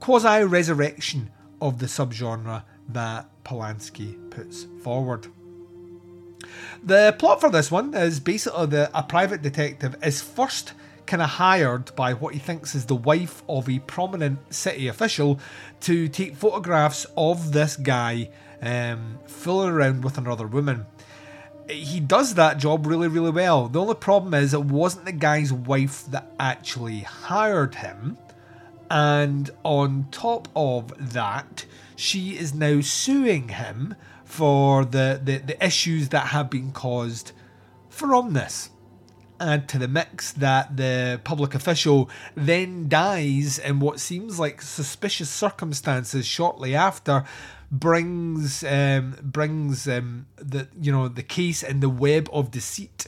quasi 0.00 0.44
resurrection 0.44 1.30
of 1.62 1.78
the 1.78 1.86
subgenre 1.86 2.62
that 2.90 3.26
Polanski 3.42 4.30
puts 4.30 4.66
forward. 4.82 5.28
The 6.82 7.16
plot 7.18 7.40
for 7.40 7.50
this 7.50 7.70
one 7.70 7.94
is 7.94 8.20
basically 8.20 8.66
that 8.66 8.90
a 8.92 9.02
private 9.02 9.40
detective 9.40 9.96
is 10.02 10.20
first 10.20 10.74
kind 11.06 11.22
of 11.22 11.30
hired 11.30 11.94
by 11.94 12.12
what 12.14 12.34
he 12.34 12.40
thinks 12.40 12.74
is 12.74 12.86
the 12.86 12.96
wife 12.96 13.42
of 13.48 13.68
a 13.68 13.78
prominent 13.80 14.52
city 14.52 14.88
official 14.88 15.38
to 15.80 16.08
take 16.08 16.36
photographs 16.36 17.06
of 17.16 17.52
this 17.52 17.76
guy 17.76 18.28
um, 18.60 19.18
fooling 19.26 19.70
around 19.70 20.04
with 20.04 20.18
another 20.18 20.46
woman. 20.46 20.86
He 21.68 22.00
does 22.00 22.34
that 22.34 22.58
job 22.58 22.86
really, 22.86 23.08
really 23.08 23.30
well. 23.30 23.68
The 23.68 23.80
only 23.80 23.94
problem 23.94 24.34
is 24.34 24.54
it 24.54 24.64
wasn't 24.64 25.04
the 25.04 25.12
guy's 25.12 25.52
wife 25.52 26.06
that 26.06 26.30
actually 26.38 27.00
hired 27.00 27.76
him. 27.76 28.18
And 28.88 29.50
on 29.64 30.06
top 30.12 30.48
of 30.54 31.12
that, 31.12 31.66
she 31.96 32.38
is 32.38 32.54
now 32.54 32.80
suing 32.80 33.48
him 33.48 33.96
for 34.24 34.84
the, 34.84 35.20
the, 35.22 35.38
the 35.38 35.64
issues 35.64 36.10
that 36.10 36.28
have 36.28 36.50
been 36.50 36.70
caused 36.70 37.32
from 37.88 38.32
this. 38.32 38.70
Add 39.40 39.68
to 39.70 39.78
the 39.78 39.88
mix 39.88 40.32
that 40.32 40.76
the 40.76 41.20
public 41.24 41.54
official 41.54 42.10
then 42.34 42.88
dies 42.88 43.58
in 43.58 43.80
what 43.80 44.00
seems 44.00 44.38
like 44.38 44.62
suspicious 44.62 45.30
circumstances 45.30 46.26
shortly 46.26 46.74
after, 46.74 47.24
brings 47.70 48.64
um, 48.64 49.16
brings 49.22 49.88
um, 49.88 50.26
the 50.36 50.68
you 50.80 50.92
know 50.92 51.08
the 51.08 51.22
case 51.22 51.62
and 51.62 51.82
the 51.82 51.88
web 51.88 52.28
of 52.32 52.50
deceit 52.50 53.06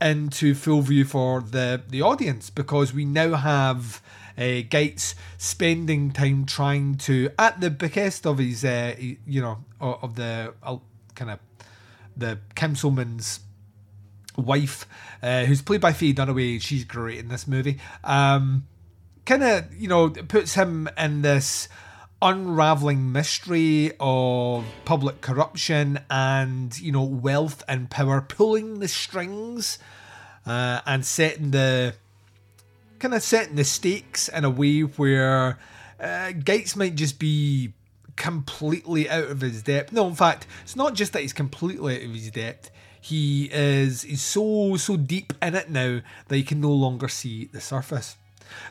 into 0.00 0.54
full 0.54 0.82
view 0.82 1.04
for 1.04 1.40
the 1.40 1.82
the 1.88 2.02
audience 2.02 2.50
because 2.50 2.92
we 2.92 3.04
now 3.04 3.34
have 3.34 4.02
uh, 4.38 4.60
Gates 4.68 5.14
spending 5.38 6.10
time 6.10 6.44
trying 6.44 6.96
to, 6.96 7.30
at 7.38 7.60
the 7.60 7.70
behest 7.70 8.26
of 8.26 8.38
his, 8.38 8.64
uh, 8.64 8.94
you 8.98 9.40
know, 9.40 9.64
of 9.80 10.14
the 10.16 10.52
uh, 10.62 10.76
kind 11.14 11.30
of 11.30 11.38
the 12.16 12.38
councilman's 12.54 13.40
wife, 14.36 14.86
uh, 15.22 15.44
who's 15.44 15.62
played 15.62 15.80
by 15.80 15.92
Faye 15.92 16.12
Dunaway. 16.12 16.60
She's 16.60 16.84
great 16.84 17.18
in 17.18 17.28
this 17.28 17.46
movie. 17.46 17.78
Um, 18.04 18.66
kind 19.24 19.42
of, 19.42 19.74
you 19.74 19.88
know, 19.88 20.10
puts 20.10 20.54
him 20.54 20.88
in 20.98 21.22
this 21.22 21.68
unraveling 22.22 23.12
mystery 23.12 23.92
of 24.00 24.64
public 24.86 25.20
corruption 25.20 26.00
and 26.08 26.78
you 26.80 26.90
know 26.90 27.02
wealth 27.02 27.62
and 27.68 27.90
power 27.90 28.22
pulling 28.22 28.80
the 28.80 28.88
strings 28.88 29.78
uh, 30.46 30.80
and 30.86 31.04
setting 31.04 31.50
the 31.50 31.94
kind 32.98 33.12
of 33.12 33.22
setting 33.22 33.56
the 33.56 33.64
stakes 33.64 34.28
in 34.28 34.44
a 34.44 34.50
way 34.50 34.80
where 34.80 35.58
uh, 36.00 36.32
Gates 36.32 36.74
might 36.74 36.94
just 36.94 37.18
be 37.18 37.74
completely 38.16 39.08
out 39.08 39.30
of 39.30 39.40
his 39.42 39.62
depth. 39.62 39.92
No, 39.92 40.08
in 40.08 40.14
fact, 40.14 40.46
it's 40.62 40.76
not 40.76 40.94
just 40.94 41.12
that 41.12 41.22
he's 41.22 41.32
completely 41.32 41.96
out 41.96 42.02
of 42.02 42.14
his 42.14 42.30
depth. 42.30 42.70
He 43.06 43.44
is 43.52 44.02
he's 44.02 44.20
so 44.20 44.76
so 44.76 44.96
deep 44.96 45.32
in 45.40 45.54
it 45.54 45.70
now 45.70 46.00
that 46.26 46.36
he 46.36 46.42
can 46.42 46.60
no 46.60 46.72
longer 46.72 47.06
see 47.06 47.44
the 47.44 47.60
surface. 47.60 48.16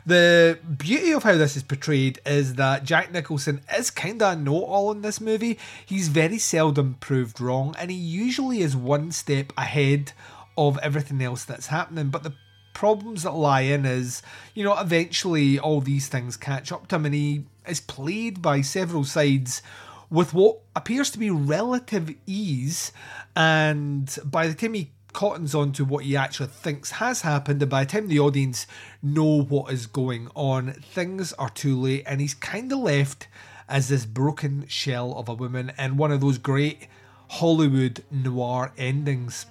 The 0.04 0.58
beauty 0.76 1.12
of 1.12 1.22
how 1.22 1.38
this 1.38 1.56
is 1.56 1.62
portrayed 1.62 2.20
is 2.26 2.56
that 2.56 2.84
Jack 2.84 3.10
Nicholson 3.10 3.62
is 3.74 3.90
kind 3.90 4.20
of 4.20 4.36
a 4.36 4.40
know 4.40 4.62
all 4.62 4.92
in 4.92 5.00
this 5.00 5.22
movie. 5.22 5.58
He's 5.86 6.08
very 6.08 6.36
seldom 6.36 6.96
proved 7.00 7.40
wrong, 7.40 7.74
and 7.78 7.90
he 7.90 7.96
usually 7.96 8.60
is 8.60 8.76
one 8.76 9.10
step 9.10 9.54
ahead 9.56 10.12
of 10.58 10.78
everything 10.82 11.22
else 11.22 11.44
that's 11.44 11.68
happening. 11.68 12.10
But 12.10 12.22
the 12.22 12.34
problems 12.74 13.22
that 13.22 13.32
lie 13.32 13.62
in 13.62 13.86
is, 13.86 14.20
you 14.54 14.64
know, 14.64 14.78
eventually 14.78 15.58
all 15.58 15.80
these 15.80 16.08
things 16.08 16.36
catch 16.36 16.70
up 16.72 16.88
to 16.88 16.96
him, 16.96 17.06
and 17.06 17.14
he 17.14 17.44
is 17.66 17.80
played 17.80 18.42
by 18.42 18.60
several 18.60 19.04
sides 19.04 19.62
with 20.10 20.34
what 20.34 20.58
appears 20.74 21.10
to 21.10 21.18
be 21.18 21.30
relative 21.30 22.14
ease. 22.26 22.92
And 23.34 24.16
by 24.24 24.46
the 24.46 24.54
time 24.54 24.74
he 24.74 24.92
cottons 25.12 25.54
on 25.54 25.72
to 25.72 25.84
what 25.84 26.04
he 26.04 26.16
actually 26.16 26.48
thinks 26.48 26.90
has 26.92 27.22
happened, 27.22 27.62
and 27.62 27.70
by 27.70 27.84
the 27.84 27.90
time 27.90 28.08
the 28.08 28.20
audience 28.20 28.66
know 29.02 29.42
what 29.42 29.72
is 29.72 29.86
going 29.86 30.28
on, 30.34 30.72
things 30.72 31.32
are 31.34 31.48
too 31.50 31.80
late, 31.80 32.04
and 32.06 32.20
he's 32.20 32.34
kind 32.34 32.70
of 32.70 32.80
left 32.80 33.26
as 33.68 33.88
this 33.88 34.04
broken 34.04 34.66
shell 34.68 35.14
of 35.16 35.28
a 35.28 35.34
woman 35.34 35.72
in 35.78 35.96
one 35.96 36.12
of 36.12 36.20
those 36.20 36.38
great 36.38 36.86
Hollywood 37.28 38.04
noir 38.10 38.72
endings. 38.76 39.46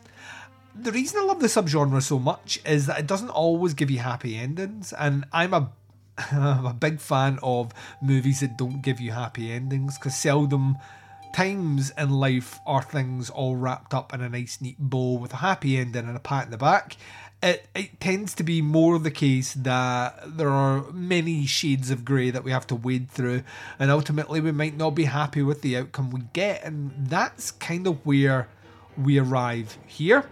The 0.76 0.92
reason 0.92 1.22
I 1.22 1.26
love 1.26 1.40
the 1.40 1.48
subgenre 1.48 2.02
so 2.02 2.20
much 2.20 2.60
is 2.66 2.86
that 2.86 3.00
it 3.00 3.08
doesn't 3.08 3.30
always 3.30 3.74
give 3.74 3.90
you 3.90 4.00
happy 4.00 4.38
endings, 4.38 4.94
and 4.94 5.26
I'm 5.34 5.54
a 5.54 5.72
I'm 6.32 6.66
a 6.66 6.74
big 6.74 7.00
fan 7.00 7.40
of 7.44 7.74
movies 8.02 8.40
that 8.40 8.58
don't 8.58 8.82
give 8.82 9.00
you 9.00 9.12
happy 9.12 9.52
endings 9.52 9.98
because 9.98 10.16
seldom 10.16 10.78
times 11.34 11.92
in 11.98 12.10
life 12.12 12.60
are 12.66 12.82
things 12.82 13.30
all 13.30 13.58
wrapped 13.58 13.94
up 13.94 14.14
in 14.14 14.22
a 14.22 14.30
nice 14.30 14.62
neat 14.62 14.80
bow 14.80 15.16
with 15.16 15.34
a 15.34 15.38
happy 15.38 15.78
ending 15.78 16.08
and 16.08 16.16
a 16.16 16.20
pat 16.20 16.46
in 16.46 16.52
the 16.52 16.58
back. 16.58 16.96
It, 17.44 17.68
it 17.76 18.00
tends 18.00 18.34
to 18.36 18.44
be 18.44 18.62
more 18.62 18.98
the 18.98 19.12
case 19.12 19.54
that 19.56 20.38
there 20.38 20.50
are 20.50 20.90
many 20.92 21.46
shades 21.46 21.92
of 21.92 22.06
grey 22.06 22.30
that 22.30 22.46
we 22.46 22.52
have 22.52 22.66
to 22.68 22.76
wade 22.76 23.10
through, 23.10 23.44
and 23.78 23.92
ultimately 23.92 24.40
we 24.40 24.54
might 24.54 24.78
not 24.78 24.92
be 24.92 25.04
happy 25.04 25.44
with 25.44 25.62
the 25.62 25.78
outcome 25.78 26.10
we 26.10 26.22
get, 26.32 26.64
and 26.64 26.94
that's 26.98 27.52
kind 27.52 27.86
of 27.86 28.04
where 28.06 28.48
we 28.98 29.20
arrive 29.20 29.78
here. 29.86 30.30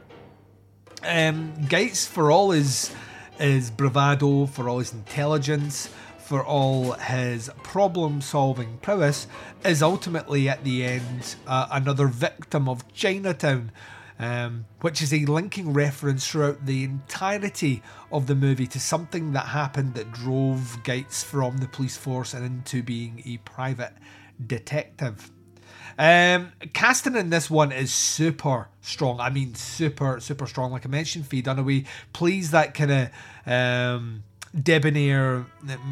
Um, 1.04 1.54
Gates, 1.68 2.08
for 2.08 2.32
all 2.32 2.52
his 2.52 2.96
his 3.38 3.72
bravado, 3.72 4.46
for 4.46 4.70
all 4.70 4.80
his 4.80 4.94
intelligence, 4.94 5.90
for 6.18 6.44
all 6.44 6.94
his 6.94 7.50
problem 7.64 8.22
solving 8.22 8.78
prowess, 8.82 9.28
is 9.66 9.84
ultimately 9.84 10.48
at 10.48 10.64
the 10.64 10.84
end 10.84 11.36
uh, 11.46 11.68
another 11.72 12.08
victim 12.08 12.70
of 12.70 12.92
Chinatown, 12.94 13.72
um, 14.20 14.66
which 14.82 15.02
is 15.02 15.14
a 15.14 15.26
linking 15.26 15.74
reference 15.74 16.28
throughout 16.28 16.66
the 16.66 16.84
entirety 16.84 17.82
of 18.12 18.28
the 18.28 18.36
movie 18.36 18.68
to 18.68 18.80
something 18.80 19.34
that 19.34 19.48
happened 19.48 19.96
that 19.96 20.12
drove 20.12 20.82
Gates 20.84 21.24
from 21.24 21.58
the 21.58 21.68
police 21.68 21.98
force 21.98 22.34
and 22.34 22.46
into 22.46 22.82
being 22.82 23.22
a 23.26 23.38
private 23.38 23.94
detective. 24.48 25.32
Um, 25.98 26.52
casting 26.74 27.16
in 27.16 27.30
this 27.30 27.50
one 27.50 27.72
is 27.72 27.94
super 27.94 28.68
strong. 28.82 29.20
I 29.20 29.30
mean, 29.30 29.56
super, 29.56 30.20
super 30.20 30.48
strong. 30.48 30.72
Like 30.72 30.86
I 30.86 30.90
mentioned, 30.90 31.28
Faye 31.28 31.42
Dunaway 31.42 31.86
plays 32.14 32.52
that 32.52 32.74
kind 32.74 32.92
of 32.92 33.10
um, 33.46 34.24
debonair, 34.60 35.46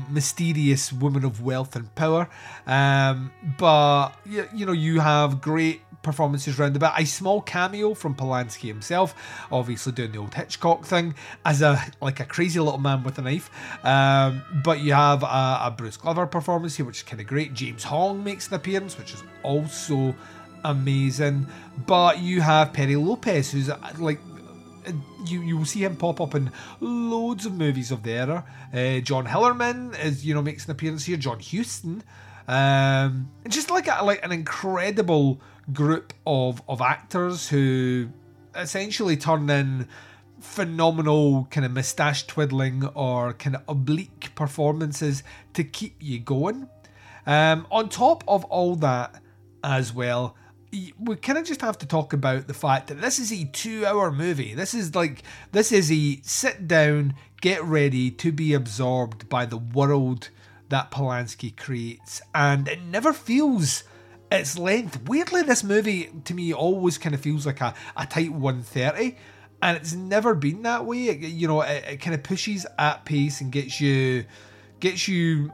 mysterious 0.10 0.91
woman 0.93 1.25
of 1.25 1.41
wealth 1.41 1.75
and 1.75 1.93
power. 1.96 2.29
Um, 2.65 3.31
but 3.58 4.12
you, 4.25 4.48
you 4.53 4.65
know, 4.65 4.72
you 4.72 5.00
have 5.00 5.41
great 5.41 5.81
performances 6.01 6.58
round 6.58 6.75
about. 6.75 7.00
A 7.00 7.05
small 7.05 7.41
cameo 7.41 7.93
from 7.93 8.15
Polanski 8.15 8.67
himself, 8.67 9.15
obviously 9.51 9.91
doing 9.91 10.12
the 10.12 10.17
old 10.17 10.34
Hitchcock 10.34 10.86
thing 10.86 11.15
as 11.46 11.62
a 11.62 11.81
like 12.01 12.20
a 12.20 12.25
crazy 12.25 12.60
little 12.60 12.79
man 12.79 13.03
with 13.03 13.17
a 13.17 13.22
knife. 13.22 13.50
Um, 13.86 14.41
but 14.63 14.79
you 14.79 14.93
have 14.93 15.24
a, 15.24 15.60
a 15.63 15.74
Bruce 15.75 15.98
Glover 15.98 16.25
performance 16.25 16.75
here, 16.75 16.86
which 16.86 16.98
is 16.98 17.03
kind 17.03 17.22
of 17.22 17.27
great. 17.27 17.53
James 17.53 17.84
Hong 17.84 18.24
makes 18.24 18.48
an 18.48 18.55
appearance, 18.55 18.98
which 18.98 19.13
is 19.13 19.24
also 19.43 20.15
amazing. 20.63 21.48
But 21.86 22.20
you 22.20 22.41
have 22.41 22.74
Perry 22.74 22.96
Lopez, 22.96 23.51
who's 23.51 23.70
like 23.98 24.20
you 25.25 25.41
you 25.41 25.58
will 25.58 25.65
see 25.65 25.84
him 25.84 25.96
pop 25.96 26.20
up 26.22 26.36
in 26.36 26.51
loads 26.79 27.46
of 27.46 27.53
movies 27.53 27.91
of 27.91 28.03
the 28.03 28.12
era. 28.12 28.46
Uh, 28.74 29.00
John 29.00 29.25
Hillerman 29.25 30.00
is 30.03 30.25
you 30.25 30.34
know 30.34 30.41
makes 30.41 30.65
an 30.65 30.72
appearance 30.72 31.05
here. 31.05 31.17
John 31.17 31.39
Huston, 31.39 32.03
um, 32.48 33.29
just 33.48 33.70
like 33.70 33.88
a, 33.88 34.03
like 34.03 34.24
an 34.24 34.31
incredible 34.31 35.41
group 35.74 36.13
of 36.25 36.62
of 36.68 36.82
actors 36.82 37.50
who 37.50 38.10
essentially 38.56 39.18
turn 39.18 39.50
in 39.50 39.88
phenomenal 40.40 41.48
kind 41.51 41.66
of 41.66 41.72
moustache 41.72 42.25
twiddling 42.25 42.86
or 42.88 43.34
kind 43.34 43.56
of 43.56 43.63
oblique 43.68 44.34
performances 44.36 45.24
to 45.54 45.63
keep 45.63 45.96
you 46.00 46.20
going. 46.20 46.68
Um, 47.28 47.68
on 47.70 47.90
top 47.90 48.24
of 48.28 48.44
all 48.46 48.75
that, 48.78 49.22
as 49.63 49.94
well, 49.94 50.36
we 51.00 51.16
kind 51.18 51.38
of 51.38 51.46
just 51.46 51.62
have 51.62 51.78
to 51.80 51.86
talk 51.86 52.13
about 52.13 52.48
the 52.48 52.54
fact 52.54 52.88
that 52.88 53.01
this 53.01 53.20
is 53.20 53.32
a 53.32 53.46
two-hour 53.46 54.12
movie. 54.12 54.54
This 54.54 54.74
is 54.74 54.96
like 54.96 55.24
this 55.51 55.72
is 55.72 55.92
a 55.92 56.20
sit 56.24 56.68
down, 56.68 57.16
get 57.42 57.63
ready 57.63 58.10
to 58.12 58.32
be 58.32 58.54
absorbed 58.54 59.28
by 59.30 59.46
the 59.46 59.58
world 59.58 60.30
that 60.70 60.92
Polanski 60.92 61.56
creates, 61.56 62.22
and 62.34 62.68
it 62.68 62.82
never 62.82 63.12
feels 63.12 63.84
its 64.31 64.57
length. 64.57 65.01
Weirdly, 65.07 65.41
this 65.43 65.63
movie 65.63 66.09
to 66.25 66.33
me 66.33 66.53
always 66.53 66.97
kind 66.97 67.13
of 67.13 67.21
feels 67.21 67.45
like 67.45 67.61
a, 67.61 67.73
a 67.97 68.05
tight 68.05 68.31
130, 68.31 69.17
and 69.61 69.77
it's 69.77 69.93
never 69.93 70.33
been 70.33 70.61
that 70.63 70.85
way. 70.85 71.05
It, 71.05 71.19
you 71.19 71.47
know, 71.47 71.61
it, 71.61 71.83
it 71.88 71.97
kind 72.01 72.15
of 72.15 72.23
pushes 72.23 72.65
at 72.79 73.05
pace 73.05 73.41
and 73.41 73.51
gets 73.51 73.81
you 73.81 74.25
gets 74.79 75.07
you 75.07 75.51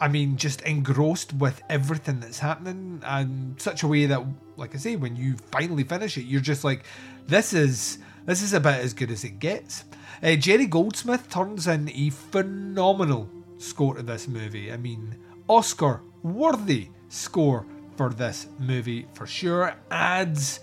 I 0.00 0.08
mean, 0.08 0.36
just 0.36 0.60
engrossed 0.62 1.32
with 1.32 1.60
everything 1.68 2.20
that's 2.20 2.38
happening 2.38 3.02
and 3.04 3.60
such 3.60 3.82
a 3.82 3.88
way 3.88 4.06
that, 4.06 4.24
like 4.56 4.74
I 4.74 4.78
say, 4.78 4.94
when 4.94 5.16
you 5.16 5.36
finally 5.50 5.82
finish 5.82 6.16
it, 6.16 6.22
you're 6.22 6.40
just 6.40 6.62
like, 6.62 6.84
this 7.26 7.52
is 7.52 7.98
this 8.24 8.42
is 8.42 8.52
about 8.52 8.80
as 8.80 8.92
good 8.92 9.10
as 9.10 9.24
it 9.24 9.38
gets. 9.38 9.84
Uh, 10.22 10.36
Jerry 10.36 10.66
Goldsmith 10.66 11.28
turns 11.30 11.66
in 11.66 11.90
a 11.90 12.10
phenomenal 12.10 13.28
score 13.56 13.96
to 13.96 14.02
this 14.02 14.28
movie. 14.28 14.70
I 14.70 14.76
mean, 14.76 15.16
Oscar 15.48 16.02
worthy 16.22 16.90
score 17.08 17.66
for 17.96 18.10
this 18.10 18.46
movie 18.58 19.06
for 19.12 19.26
sure. 19.26 19.74
Adds 19.90 20.60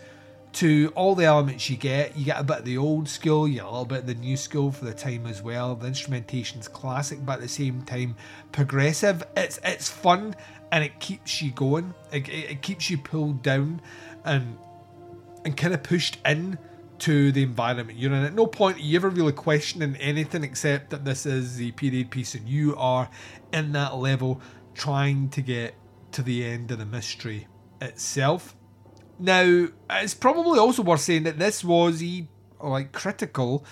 to 0.53 0.91
all 0.95 1.15
the 1.15 1.25
elements 1.25 1.69
you 1.69 1.75
get. 1.75 2.17
You 2.17 2.25
get 2.25 2.39
a 2.39 2.43
bit 2.43 2.59
of 2.59 2.65
the 2.65 2.77
old 2.77 3.09
school, 3.09 3.45
you 3.45 3.55
get 3.55 3.65
a 3.65 3.69
little 3.69 3.85
bit 3.85 3.99
of 3.99 4.07
the 4.07 4.15
new 4.15 4.37
school 4.37 4.71
for 4.71 4.85
the 4.85 4.93
time 4.93 5.27
as 5.27 5.41
well. 5.41 5.75
The 5.75 5.87
instrumentation's 5.87 6.69
classic, 6.69 7.25
but 7.25 7.33
at 7.33 7.41
the 7.41 7.47
same 7.49 7.81
time 7.81 8.15
progressive. 8.53 9.21
It's 9.35 9.59
it's 9.63 9.89
fun 9.89 10.35
and 10.71 10.83
it 10.83 10.99
keeps 10.99 11.41
you 11.41 11.51
going. 11.51 11.93
It, 12.11 12.29
it, 12.29 12.61
keeps 12.61 12.89
you 12.89 12.97
pulled 12.97 13.43
down 13.43 13.81
and 14.23 14.57
and 15.43 15.57
kind 15.57 15.73
of 15.73 15.83
pushed 15.83 16.17
in 16.25 16.57
to 16.99 17.33
the 17.33 17.43
environment 17.43 17.99
you're 17.99 18.13
in. 18.13 18.23
At 18.23 18.33
no 18.33 18.47
point 18.47 18.77
are 18.77 18.81
you 18.81 18.95
ever 18.95 19.09
really 19.09 19.33
questioning 19.33 19.97
anything 19.97 20.45
except 20.45 20.89
that 20.91 21.03
this 21.03 21.25
is 21.25 21.57
the 21.57 21.71
period 21.73 22.09
piece 22.09 22.33
and 22.33 22.47
you 22.47 22.75
are 22.77 23.09
in 23.51 23.73
that 23.73 23.95
level 23.97 24.41
trying 24.73 25.29
to 25.29 25.41
get 25.41 25.75
to 26.15 26.21
the 26.21 26.45
end 26.45 26.71
of 26.71 26.79
the 26.79 26.85
mystery 26.85 27.45
itself. 27.81 28.55
Now, 29.19 29.67
it's 29.89 30.13
probably 30.13 30.57
also 30.57 30.81
worth 30.81 31.01
saying 31.01 31.23
that 31.23 31.39
this 31.39 31.61
was 31.61 32.01
a 32.01 32.25
like 32.61 32.93
critical 32.93 33.65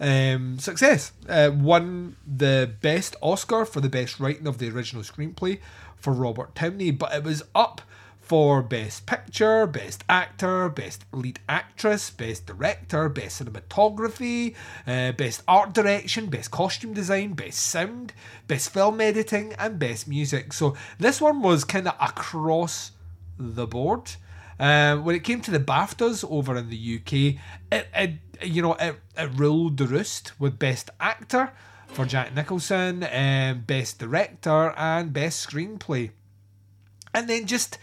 um, 0.00 0.58
success. 0.58 1.12
Uh, 1.28 1.50
won 1.54 2.16
the 2.26 2.74
best 2.80 3.16
Oscar 3.20 3.66
for 3.66 3.82
the 3.82 3.90
best 3.90 4.18
writing 4.18 4.46
of 4.46 4.56
the 4.56 4.70
original 4.70 5.02
screenplay 5.02 5.60
for 5.96 6.14
Robert 6.14 6.54
Towney, 6.54 6.90
but 6.90 7.12
it 7.12 7.22
was 7.22 7.42
up 7.54 7.82
for 8.30 8.62
best 8.62 9.06
picture, 9.06 9.66
best 9.66 10.04
actor, 10.08 10.68
best 10.68 11.04
lead 11.10 11.40
actress, 11.48 12.10
best 12.10 12.46
director, 12.46 13.08
best 13.08 13.42
cinematography, 13.42 14.54
uh, 14.86 15.10
best 15.10 15.42
art 15.48 15.72
direction, 15.72 16.26
best 16.26 16.48
costume 16.52 16.94
design, 16.94 17.32
best 17.32 17.58
sound, 17.58 18.12
best 18.46 18.72
film 18.72 19.00
editing, 19.00 19.52
and 19.54 19.80
best 19.80 20.06
music. 20.06 20.52
So 20.52 20.76
this 20.96 21.20
one 21.20 21.42
was 21.42 21.64
kind 21.64 21.88
of 21.88 21.96
across 22.00 22.92
the 23.36 23.66
board. 23.66 24.12
Uh, 24.60 24.98
when 24.98 25.16
it 25.16 25.24
came 25.24 25.40
to 25.40 25.50
the 25.50 25.58
BAFTAs 25.58 26.24
over 26.30 26.56
in 26.56 26.70
the 26.70 27.00
UK, 27.00 27.42
it, 27.72 27.88
it 27.92 28.12
you 28.44 28.62
know 28.62 28.74
it, 28.74 28.94
it 29.18 29.30
ruled 29.34 29.76
the 29.76 29.88
roost 29.88 30.38
with 30.38 30.56
Best 30.56 30.88
Actor 31.00 31.50
for 31.88 32.04
Jack 32.04 32.32
Nicholson, 32.32 33.02
um, 33.02 33.64
Best 33.66 33.98
Director, 33.98 34.72
and 34.76 35.12
Best 35.12 35.50
Screenplay, 35.50 36.12
and 37.12 37.28
then 37.28 37.46
just 37.46 37.76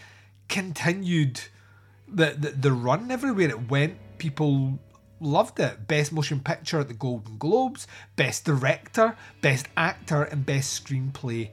continued 0.48 1.42
the, 2.08 2.36
the 2.38 2.50
the 2.52 2.72
run 2.72 3.12
everywhere 3.12 3.50
it 3.50 3.70
went. 3.70 3.98
People 4.18 4.80
loved 5.20 5.60
it. 5.60 5.88
Best 5.88 6.12
Motion 6.12 6.40
Picture 6.40 6.80
at 6.80 6.88
the 6.88 6.94
Golden 6.94 7.38
Globes, 7.38 7.88
Best 8.16 8.46
Director, 8.46 9.16
Best 9.42 9.68
Actor, 9.76 10.24
and 10.24 10.46
Best 10.46 10.84
Screenplay 10.84 11.50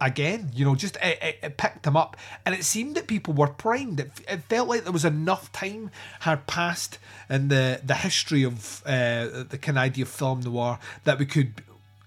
again. 0.00 0.50
You 0.54 0.64
know, 0.64 0.74
just 0.74 0.96
it, 0.96 1.18
it, 1.22 1.38
it, 1.42 1.56
picked 1.56 1.82
them 1.82 1.96
up, 1.96 2.16
and 2.44 2.54
it 2.54 2.64
seemed 2.64 2.94
that 2.96 3.06
people 3.06 3.34
were 3.34 3.48
primed. 3.48 4.00
It, 4.00 4.10
it 4.28 4.42
felt 4.44 4.68
like 4.68 4.84
there 4.84 4.92
was 4.92 5.04
enough 5.04 5.52
time 5.52 5.90
had 6.20 6.46
passed 6.46 6.98
in 7.28 7.48
the 7.48 7.80
the 7.84 7.94
history 7.94 8.44
of 8.44 8.82
uh, 8.86 9.44
the 9.48 9.58
kind 9.60 9.78
of 9.78 9.82
idea 9.82 10.04
of 10.04 10.08
film 10.08 10.40
noir 10.40 10.78
that 11.04 11.18
we 11.18 11.26
could 11.26 11.62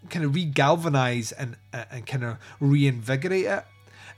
kind 0.09 0.25
of 0.25 0.35
re-galvanize 0.35 1.31
and 1.31 1.55
and 1.71 2.05
kind 2.05 2.23
of 2.23 2.37
reinvigorate 2.59 3.45
it. 3.45 3.65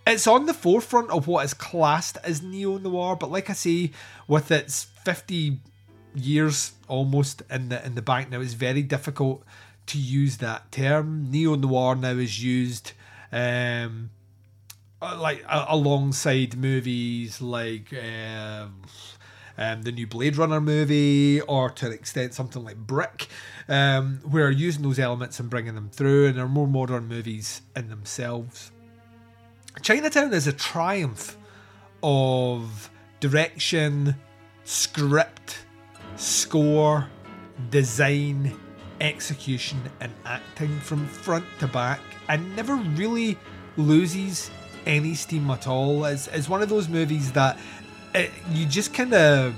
It's 0.05 0.27
on 0.27 0.47
the 0.47 0.53
forefront 0.53 1.11
of 1.11 1.27
what 1.27 1.45
is 1.45 1.53
classed 1.53 2.17
as 2.25 2.43
neo 2.43 2.77
noir, 2.77 3.15
but 3.15 3.31
like 3.31 3.49
I 3.49 3.53
say, 3.53 3.91
with 4.27 4.51
its 4.51 4.83
fifty 4.83 5.59
years 6.13 6.73
almost 6.89 7.41
in 7.49 7.69
the 7.69 7.83
in 7.85 7.95
the 7.95 8.01
bank 8.01 8.29
now, 8.29 8.41
it's 8.41 8.53
very 8.53 8.83
difficult 8.83 9.45
to 9.85 9.97
use 9.97 10.37
that 10.37 10.71
term. 10.73 11.31
Neo 11.31 11.55
noir 11.55 11.95
now 11.95 12.11
is 12.11 12.43
used 12.43 12.91
um, 13.31 14.09
like 15.01 15.45
uh, 15.47 15.65
alongside 15.69 16.57
movies 16.57 17.41
like 17.41 17.93
um, 17.93 18.81
um, 19.57 19.83
the 19.83 19.91
new 19.93 20.05
Blade 20.05 20.35
Runner 20.35 20.59
movie, 20.59 21.39
or 21.39 21.69
to 21.69 21.85
an 21.85 21.93
extent 21.93 22.33
something 22.33 22.61
like 22.61 22.75
Brick, 22.75 23.29
um, 23.69 24.19
where 24.29 24.51
using 24.51 24.83
those 24.83 24.99
elements 24.99 25.39
and 25.39 25.49
bringing 25.49 25.75
them 25.75 25.89
through, 25.89 26.27
and 26.27 26.37
they're 26.37 26.47
more 26.49 26.67
modern 26.67 27.07
movies 27.07 27.61
in 27.73 27.87
themselves. 27.87 28.72
Chinatown 29.81 30.33
is 30.33 30.47
a 30.47 30.53
triumph 30.53 31.37
of 32.01 32.89
direction, 33.19 34.15
script, 34.63 35.65
score, 36.15 37.09
design, 37.69 38.57
execution, 39.01 39.81
and 39.99 40.13
acting 40.25 40.79
from 40.79 41.07
front 41.07 41.45
to 41.59 41.67
back, 41.67 41.99
and 42.29 42.55
never 42.55 42.75
really 42.75 43.37
loses 43.77 44.51
any 44.85 45.15
steam 45.15 45.49
at 45.49 45.67
all. 45.67 46.05
It's, 46.05 46.27
it's 46.27 46.47
one 46.47 46.61
of 46.61 46.69
those 46.69 46.87
movies 46.87 47.31
that 47.31 47.57
it, 48.13 48.31
you 48.51 48.65
just 48.65 48.93
kind 48.93 49.13
of 49.13 49.55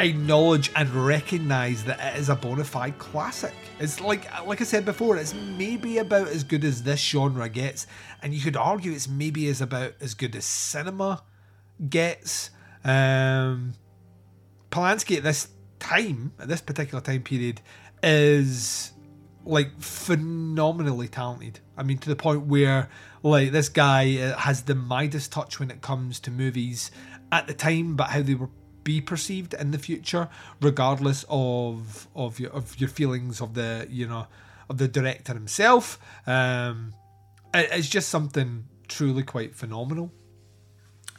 acknowledge 0.00 0.70
and 0.74 0.88
recognize 0.90 1.84
that 1.84 2.14
it 2.14 2.18
is 2.18 2.28
a 2.28 2.34
bona 2.34 2.64
fide 2.64 2.98
classic. 2.98 3.54
It's 3.78 4.00
like 4.00 4.26
like 4.46 4.60
I 4.60 4.64
said 4.64 4.84
before, 4.84 5.16
it's 5.16 5.34
maybe 5.34 5.98
about 5.98 6.28
as 6.28 6.42
good 6.42 6.64
as 6.64 6.82
this 6.82 7.00
genre 7.00 7.48
gets, 7.48 7.86
and 8.22 8.34
you 8.34 8.40
could 8.40 8.56
argue 8.56 8.92
it's 8.92 9.08
maybe 9.08 9.46
as 9.48 9.60
about 9.60 9.94
as 10.00 10.14
good 10.14 10.34
as 10.34 10.44
cinema 10.44 11.22
gets. 11.88 12.50
Um, 12.82 13.74
Polanski 14.70 15.18
at 15.18 15.22
this 15.22 15.48
time, 15.78 16.32
at 16.38 16.48
this 16.48 16.60
particular 16.60 17.02
time 17.02 17.22
period, 17.22 17.60
is 18.02 18.92
like 19.44 19.80
phenomenally 19.80 21.08
talented. 21.08 21.60
I 21.76 21.82
mean, 21.82 21.98
to 21.98 22.08
the 22.08 22.16
point 22.16 22.46
where 22.46 22.88
like 23.22 23.52
this 23.52 23.68
guy 23.68 24.16
uh, 24.18 24.36
has 24.38 24.62
the 24.62 24.74
Midas 24.74 25.28
touch 25.28 25.60
when 25.60 25.70
it 25.70 25.82
comes 25.82 26.20
to 26.20 26.30
movies 26.30 26.90
at 27.32 27.46
the 27.46 27.54
time, 27.54 27.96
but 27.96 28.08
how 28.08 28.22
they 28.22 28.34
were 28.34 28.50
be 28.84 29.00
perceived 29.00 29.54
in 29.54 29.70
the 29.70 29.78
future, 29.78 30.28
regardless 30.60 31.24
of 31.28 32.08
of 32.14 32.40
your 32.40 32.50
of 32.50 32.78
your 32.80 32.88
feelings 32.88 33.40
of 33.40 33.54
the 33.54 33.86
you 33.90 34.06
know 34.06 34.26
of 34.68 34.78
the 34.78 34.88
director 34.88 35.34
himself. 35.34 35.98
Um, 36.26 36.94
it, 37.52 37.68
it's 37.72 37.88
just 37.88 38.08
something 38.08 38.64
truly 38.88 39.22
quite 39.22 39.54
phenomenal. 39.54 40.12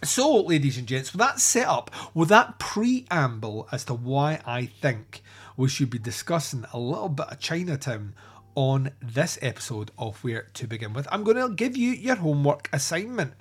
So, 0.04 0.42
ladies 0.42 0.80
and 0.80 0.88
gents, 0.88 1.14
with 1.14 1.20
that 1.20 1.40
setup, 1.40 1.92
with 2.16 2.30
that 2.30 2.58
preamble 2.58 3.68
as 3.72 3.86
to 3.86 3.94
why 3.94 4.42
I 4.46 4.66
think 4.66 5.22
we 5.56 5.70
should 5.70 5.92
be 5.92 6.00
discussing 6.00 6.66
a 6.74 6.80
little 6.80 7.10
bit 7.10 7.28
of 7.28 7.40
Chinatown 7.40 8.16
on 8.56 8.92
this 9.02 9.40
episode 9.42 9.92
of 9.98 10.24
Where 10.24 10.48
to 10.54 10.68
Begin 10.68 10.94
With, 10.94 11.08
I'm 11.12 11.24
going 11.24 11.38
to 11.38 11.54
give 11.54 11.78
you 11.78 11.92
your 11.92 12.16
homework 12.16 12.70
assignment. 12.74 13.34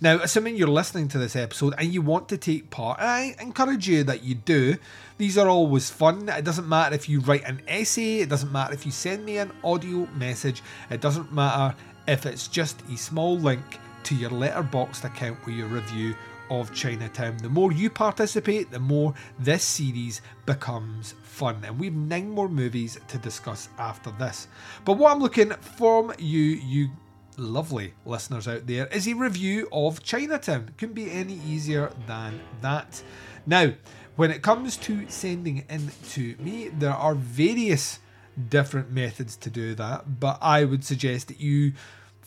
Now, 0.00 0.18
assuming 0.22 0.56
you're 0.56 0.68
listening 0.68 1.08
to 1.08 1.18
this 1.18 1.36
episode 1.36 1.74
and 1.78 1.92
you 1.92 2.02
want 2.02 2.28
to 2.30 2.38
take 2.38 2.70
part, 2.70 3.00
I 3.00 3.34
encourage 3.40 3.88
you 3.88 4.04
that 4.04 4.22
you 4.22 4.34
do, 4.34 4.76
these 5.16 5.38
are 5.38 5.48
always 5.48 5.90
fun. 5.90 6.28
It 6.28 6.44
doesn't 6.44 6.68
matter 6.68 6.94
if 6.94 7.08
you 7.08 7.20
write 7.20 7.44
an 7.44 7.62
essay, 7.66 8.20
it 8.20 8.28
doesn't 8.28 8.52
matter 8.52 8.74
if 8.74 8.84
you 8.84 8.92
send 8.92 9.24
me 9.24 9.38
an 9.38 9.52
audio 9.64 10.06
message, 10.14 10.62
it 10.90 11.00
doesn't 11.00 11.32
matter 11.32 11.74
if 12.06 12.26
it's 12.26 12.48
just 12.48 12.82
a 12.90 12.96
small 12.96 13.38
link 13.38 13.78
to 14.04 14.14
your 14.14 14.30
Letterboxd 14.30 15.04
account 15.04 15.44
with 15.44 15.54
your 15.54 15.68
review 15.68 16.14
of 16.50 16.74
Chinatown. 16.74 17.36
The 17.38 17.48
more 17.48 17.72
you 17.72 17.90
participate, 17.90 18.70
the 18.70 18.78
more 18.80 19.14
this 19.38 19.64
series 19.64 20.20
becomes 20.46 21.14
fun. 21.22 21.62
And 21.64 21.78
we've 21.78 21.94
nine 21.94 22.30
more 22.30 22.48
movies 22.48 22.98
to 23.08 23.18
discuss 23.18 23.68
after 23.78 24.10
this. 24.12 24.48
But 24.84 24.94
what 24.94 25.12
I'm 25.12 25.20
looking 25.20 25.50
from 25.50 26.12
you, 26.18 26.40
you 26.40 26.90
lovely 27.36 27.94
listeners 28.04 28.48
out 28.48 28.66
there, 28.66 28.86
is 28.88 29.06
a 29.06 29.14
review 29.14 29.68
of 29.72 30.02
Chinatown. 30.02 30.70
Couldn't 30.76 30.94
be 30.94 31.10
any 31.10 31.40
easier 31.46 31.92
than 32.06 32.40
that. 32.60 33.02
Now, 33.46 33.72
when 34.16 34.30
it 34.30 34.42
comes 34.42 34.76
to 34.78 35.08
sending 35.08 35.64
in 35.68 35.90
to 36.10 36.34
me, 36.40 36.68
there 36.68 36.92
are 36.92 37.14
various 37.14 38.00
different 38.48 38.90
methods 38.90 39.36
to 39.36 39.50
do 39.50 39.74
that, 39.74 40.20
but 40.20 40.38
I 40.40 40.64
would 40.64 40.84
suggest 40.84 41.28
that 41.28 41.40
you 41.40 41.72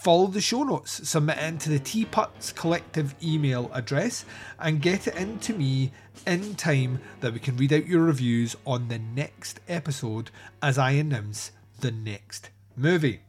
follow 0.01 0.25
the 0.25 0.41
show 0.41 0.63
notes, 0.63 1.07
submit 1.07 1.37
it 1.37 1.43
into 1.43 1.69
the 1.69 1.77
Teapots 1.77 2.51
Collective 2.51 3.13
email 3.23 3.69
address, 3.71 4.25
and 4.59 4.81
get 4.81 5.07
it 5.07 5.15
into 5.15 5.53
me 5.53 5.91
in 6.25 6.55
time 6.55 6.99
that 7.19 7.33
we 7.33 7.39
can 7.39 7.55
read 7.55 7.71
out 7.71 7.85
your 7.85 8.01
reviews 8.01 8.55
on 8.65 8.87
the 8.87 8.97
next 8.97 9.59
episode 9.69 10.31
as 10.59 10.79
I 10.79 10.91
announce 10.91 11.51
the 11.81 11.91
next 11.91 12.49
movie. 12.75 13.21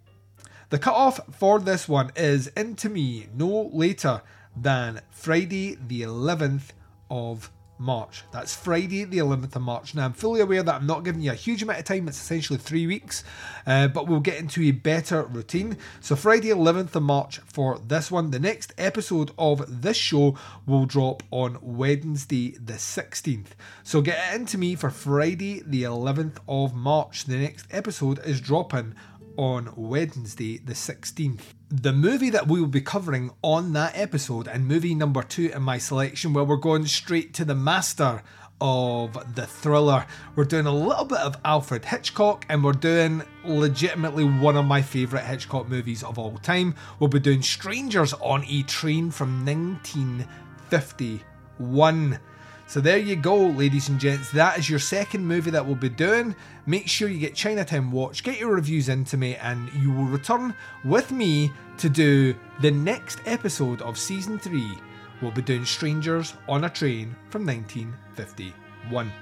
The 0.70 0.78
cutoff 0.78 1.20
for 1.36 1.60
this 1.60 1.86
one 1.86 2.10
is 2.16 2.46
into 2.48 2.88
me 2.88 3.26
no 3.34 3.68
later 3.70 4.22
than 4.56 5.02
Friday 5.10 5.76
the 5.86 6.00
11th 6.00 6.70
of 7.10 7.50
March. 7.82 8.24
That's 8.32 8.54
Friday, 8.54 9.04
the 9.04 9.18
11th 9.18 9.56
of 9.56 9.62
March. 9.62 9.94
Now, 9.94 10.04
I'm 10.04 10.12
fully 10.12 10.40
aware 10.40 10.62
that 10.62 10.74
I'm 10.76 10.86
not 10.86 11.04
giving 11.04 11.20
you 11.20 11.32
a 11.32 11.34
huge 11.34 11.62
amount 11.62 11.80
of 11.80 11.84
time, 11.84 12.08
it's 12.08 12.20
essentially 12.20 12.58
three 12.58 12.86
weeks, 12.86 13.24
uh, 13.66 13.88
but 13.88 14.06
we'll 14.06 14.20
get 14.20 14.38
into 14.38 14.62
a 14.62 14.70
better 14.70 15.24
routine. 15.24 15.76
So, 16.00 16.16
Friday, 16.16 16.48
11th 16.48 16.94
of 16.94 17.02
March 17.02 17.38
for 17.40 17.78
this 17.78 18.10
one. 18.10 18.30
The 18.30 18.38
next 18.38 18.72
episode 18.78 19.32
of 19.36 19.82
this 19.82 19.96
show 19.96 20.38
will 20.66 20.86
drop 20.86 21.22
on 21.30 21.58
Wednesday, 21.60 22.52
the 22.52 22.74
16th. 22.74 23.48
So, 23.82 24.00
get 24.00 24.32
it 24.32 24.40
into 24.40 24.56
me 24.56 24.76
for 24.76 24.90
Friday, 24.90 25.62
the 25.66 25.82
11th 25.82 26.38
of 26.48 26.74
March. 26.74 27.24
The 27.24 27.36
next 27.36 27.66
episode 27.70 28.24
is 28.24 28.40
dropping 28.40 28.94
on 29.36 29.72
Wednesday, 29.76 30.58
the 30.58 30.74
16th. 30.74 31.54
The 31.74 31.94
movie 31.94 32.28
that 32.28 32.48
we 32.48 32.60
will 32.60 32.68
be 32.68 32.82
covering 32.82 33.30
on 33.40 33.72
that 33.72 33.96
episode, 33.96 34.46
and 34.46 34.68
movie 34.68 34.94
number 34.94 35.22
two 35.22 35.50
in 35.54 35.62
my 35.62 35.78
selection, 35.78 36.34
where 36.34 36.44
we're 36.44 36.56
going 36.56 36.84
straight 36.84 37.32
to 37.32 37.46
the 37.46 37.54
master 37.54 38.22
of 38.60 39.34
the 39.34 39.46
thriller. 39.46 40.04
We're 40.36 40.44
doing 40.44 40.66
a 40.66 40.70
little 40.70 41.06
bit 41.06 41.20
of 41.20 41.38
Alfred 41.46 41.86
Hitchcock, 41.86 42.44
and 42.50 42.62
we're 42.62 42.72
doing 42.72 43.22
legitimately 43.46 44.24
one 44.24 44.58
of 44.58 44.66
my 44.66 44.82
favourite 44.82 45.24
Hitchcock 45.24 45.66
movies 45.66 46.02
of 46.02 46.18
all 46.18 46.36
time. 46.36 46.74
We'll 46.98 47.08
be 47.08 47.20
doing 47.20 47.40
Strangers 47.40 48.12
on 48.12 48.44
a 48.44 48.64
Train 48.64 49.10
from 49.10 49.46
1951. 49.46 52.18
So 52.72 52.80
there 52.80 52.96
you 52.96 53.16
go, 53.16 53.36
ladies 53.36 53.90
and 53.90 54.00
gents. 54.00 54.30
That 54.30 54.58
is 54.58 54.70
your 54.70 54.78
second 54.78 55.26
movie 55.26 55.50
that 55.50 55.66
we'll 55.66 55.74
be 55.74 55.90
doing. 55.90 56.34
Make 56.64 56.88
sure 56.88 57.06
you 57.10 57.18
get 57.18 57.34
Chinatown 57.34 57.90
Watch, 57.90 58.24
get 58.24 58.40
your 58.40 58.54
reviews 58.54 58.88
into 58.88 59.18
me, 59.18 59.36
and 59.36 59.70
you 59.74 59.92
will 59.92 60.06
return 60.06 60.54
with 60.82 61.12
me 61.12 61.52
to 61.76 61.90
do 61.90 62.34
the 62.62 62.70
next 62.70 63.18
episode 63.26 63.82
of 63.82 63.98
season 63.98 64.38
three. 64.38 64.72
We'll 65.20 65.32
be 65.32 65.42
doing 65.42 65.66
Strangers 65.66 66.32
on 66.48 66.64
a 66.64 66.70
Train 66.70 67.14
from 67.28 67.44
1951. 67.44 69.12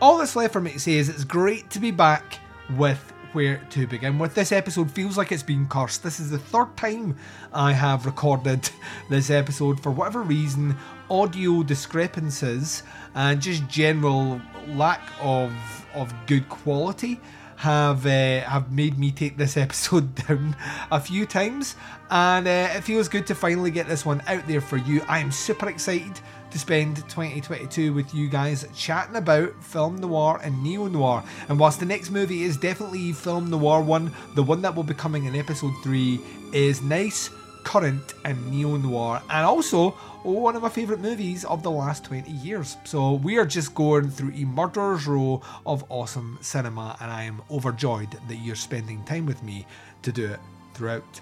All 0.00 0.16
that's 0.16 0.34
left 0.34 0.54
for 0.54 0.62
me 0.62 0.72
to 0.72 0.80
say 0.80 0.94
is 0.94 1.10
it's 1.10 1.24
great 1.24 1.68
to 1.72 1.78
be 1.78 1.90
back 1.90 2.38
with 2.78 3.12
where 3.36 3.58
to 3.68 3.86
begin 3.86 4.18
with. 4.18 4.34
This 4.34 4.50
episode 4.50 4.90
feels 4.90 5.18
like 5.18 5.30
it's 5.30 5.42
been 5.42 5.68
cursed. 5.68 6.02
This 6.02 6.20
is 6.20 6.30
the 6.30 6.38
third 6.38 6.74
time 6.74 7.18
I 7.52 7.72
have 7.72 8.06
recorded 8.06 8.70
this 9.10 9.28
episode. 9.28 9.78
For 9.78 9.92
whatever 9.92 10.22
reason, 10.22 10.74
audio 11.10 11.62
discrepancies 11.62 12.82
and 13.14 13.38
just 13.42 13.68
general 13.68 14.40
lack 14.68 15.02
of 15.20 15.52
of 15.94 16.14
good 16.24 16.48
quality 16.48 17.20
have 17.56 18.06
uh, 18.06 18.40
have 18.40 18.72
made 18.72 18.98
me 18.98 19.10
take 19.10 19.36
this 19.36 19.56
episode 19.66 20.14
down 20.14 20.56
a 20.90 20.98
few 20.98 21.26
times, 21.26 21.76
and 22.10 22.48
uh, 22.48 22.70
it 22.74 22.84
feels 22.84 23.06
good 23.06 23.26
to 23.26 23.34
finally 23.34 23.70
get 23.70 23.86
this 23.86 24.06
one 24.06 24.22
out 24.28 24.46
there 24.46 24.62
for 24.62 24.78
you. 24.78 25.02
I 25.08 25.18
am 25.18 25.30
super 25.30 25.68
excited 25.68 26.22
to 26.56 26.60
spend 26.60 26.96
2022 26.96 27.92
with 27.92 28.14
you 28.14 28.30
guys 28.30 28.66
chatting 28.74 29.16
about 29.16 29.52
film 29.62 29.96
noir 29.96 30.40
and 30.42 30.62
neo 30.62 30.86
noir. 30.86 31.22
And 31.50 31.58
whilst 31.58 31.80
the 31.80 31.84
next 31.84 32.10
movie 32.10 32.44
is 32.44 32.56
definitely 32.56 33.12
film 33.12 33.50
noir 33.50 33.82
one, 33.82 34.10
the 34.34 34.42
one 34.42 34.62
that 34.62 34.74
will 34.74 34.82
be 34.82 34.94
coming 34.94 35.26
in 35.26 35.36
episode 35.36 35.74
three 35.82 36.18
is 36.54 36.80
nice, 36.80 37.28
current, 37.62 38.14
and 38.24 38.50
neo 38.50 38.78
noir, 38.78 39.20
and 39.28 39.44
also 39.44 39.90
one 40.22 40.56
of 40.56 40.62
my 40.62 40.70
favourite 40.70 41.02
movies 41.02 41.44
of 41.44 41.62
the 41.62 41.70
last 41.70 42.04
20 42.04 42.30
years. 42.30 42.78
So 42.84 43.12
we 43.12 43.36
are 43.36 43.44
just 43.44 43.74
going 43.74 44.08
through 44.08 44.32
a 44.32 44.46
murderer's 44.46 45.06
row 45.06 45.42
of 45.66 45.84
awesome 45.90 46.38
cinema, 46.40 46.96
and 47.02 47.10
I 47.10 47.24
am 47.24 47.42
overjoyed 47.50 48.16
that 48.28 48.36
you're 48.36 48.56
spending 48.56 49.04
time 49.04 49.26
with 49.26 49.42
me 49.42 49.66
to 50.00 50.10
do 50.10 50.24
it 50.26 50.40
throughout. 50.72 51.20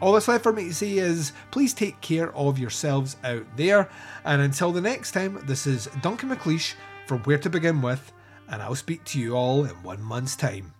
All 0.00 0.12
that's 0.12 0.28
left 0.28 0.42
for 0.42 0.52
me 0.52 0.68
to 0.68 0.74
say 0.74 0.96
is 0.96 1.32
please 1.50 1.74
take 1.74 2.00
care 2.00 2.34
of 2.34 2.58
yourselves 2.58 3.16
out 3.22 3.44
there. 3.56 3.90
And 4.24 4.40
until 4.40 4.72
the 4.72 4.80
next 4.80 5.12
time, 5.12 5.42
this 5.46 5.66
is 5.66 5.86
Duncan 6.00 6.30
McLeish 6.30 6.74
from 7.06 7.20
Where 7.20 7.38
to 7.38 7.50
Begin 7.50 7.82
With, 7.82 8.12
and 8.48 8.62
I'll 8.62 8.74
speak 8.74 9.04
to 9.04 9.20
you 9.20 9.34
all 9.34 9.64
in 9.64 9.82
one 9.82 10.02
month's 10.02 10.36
time. 10.36 10.72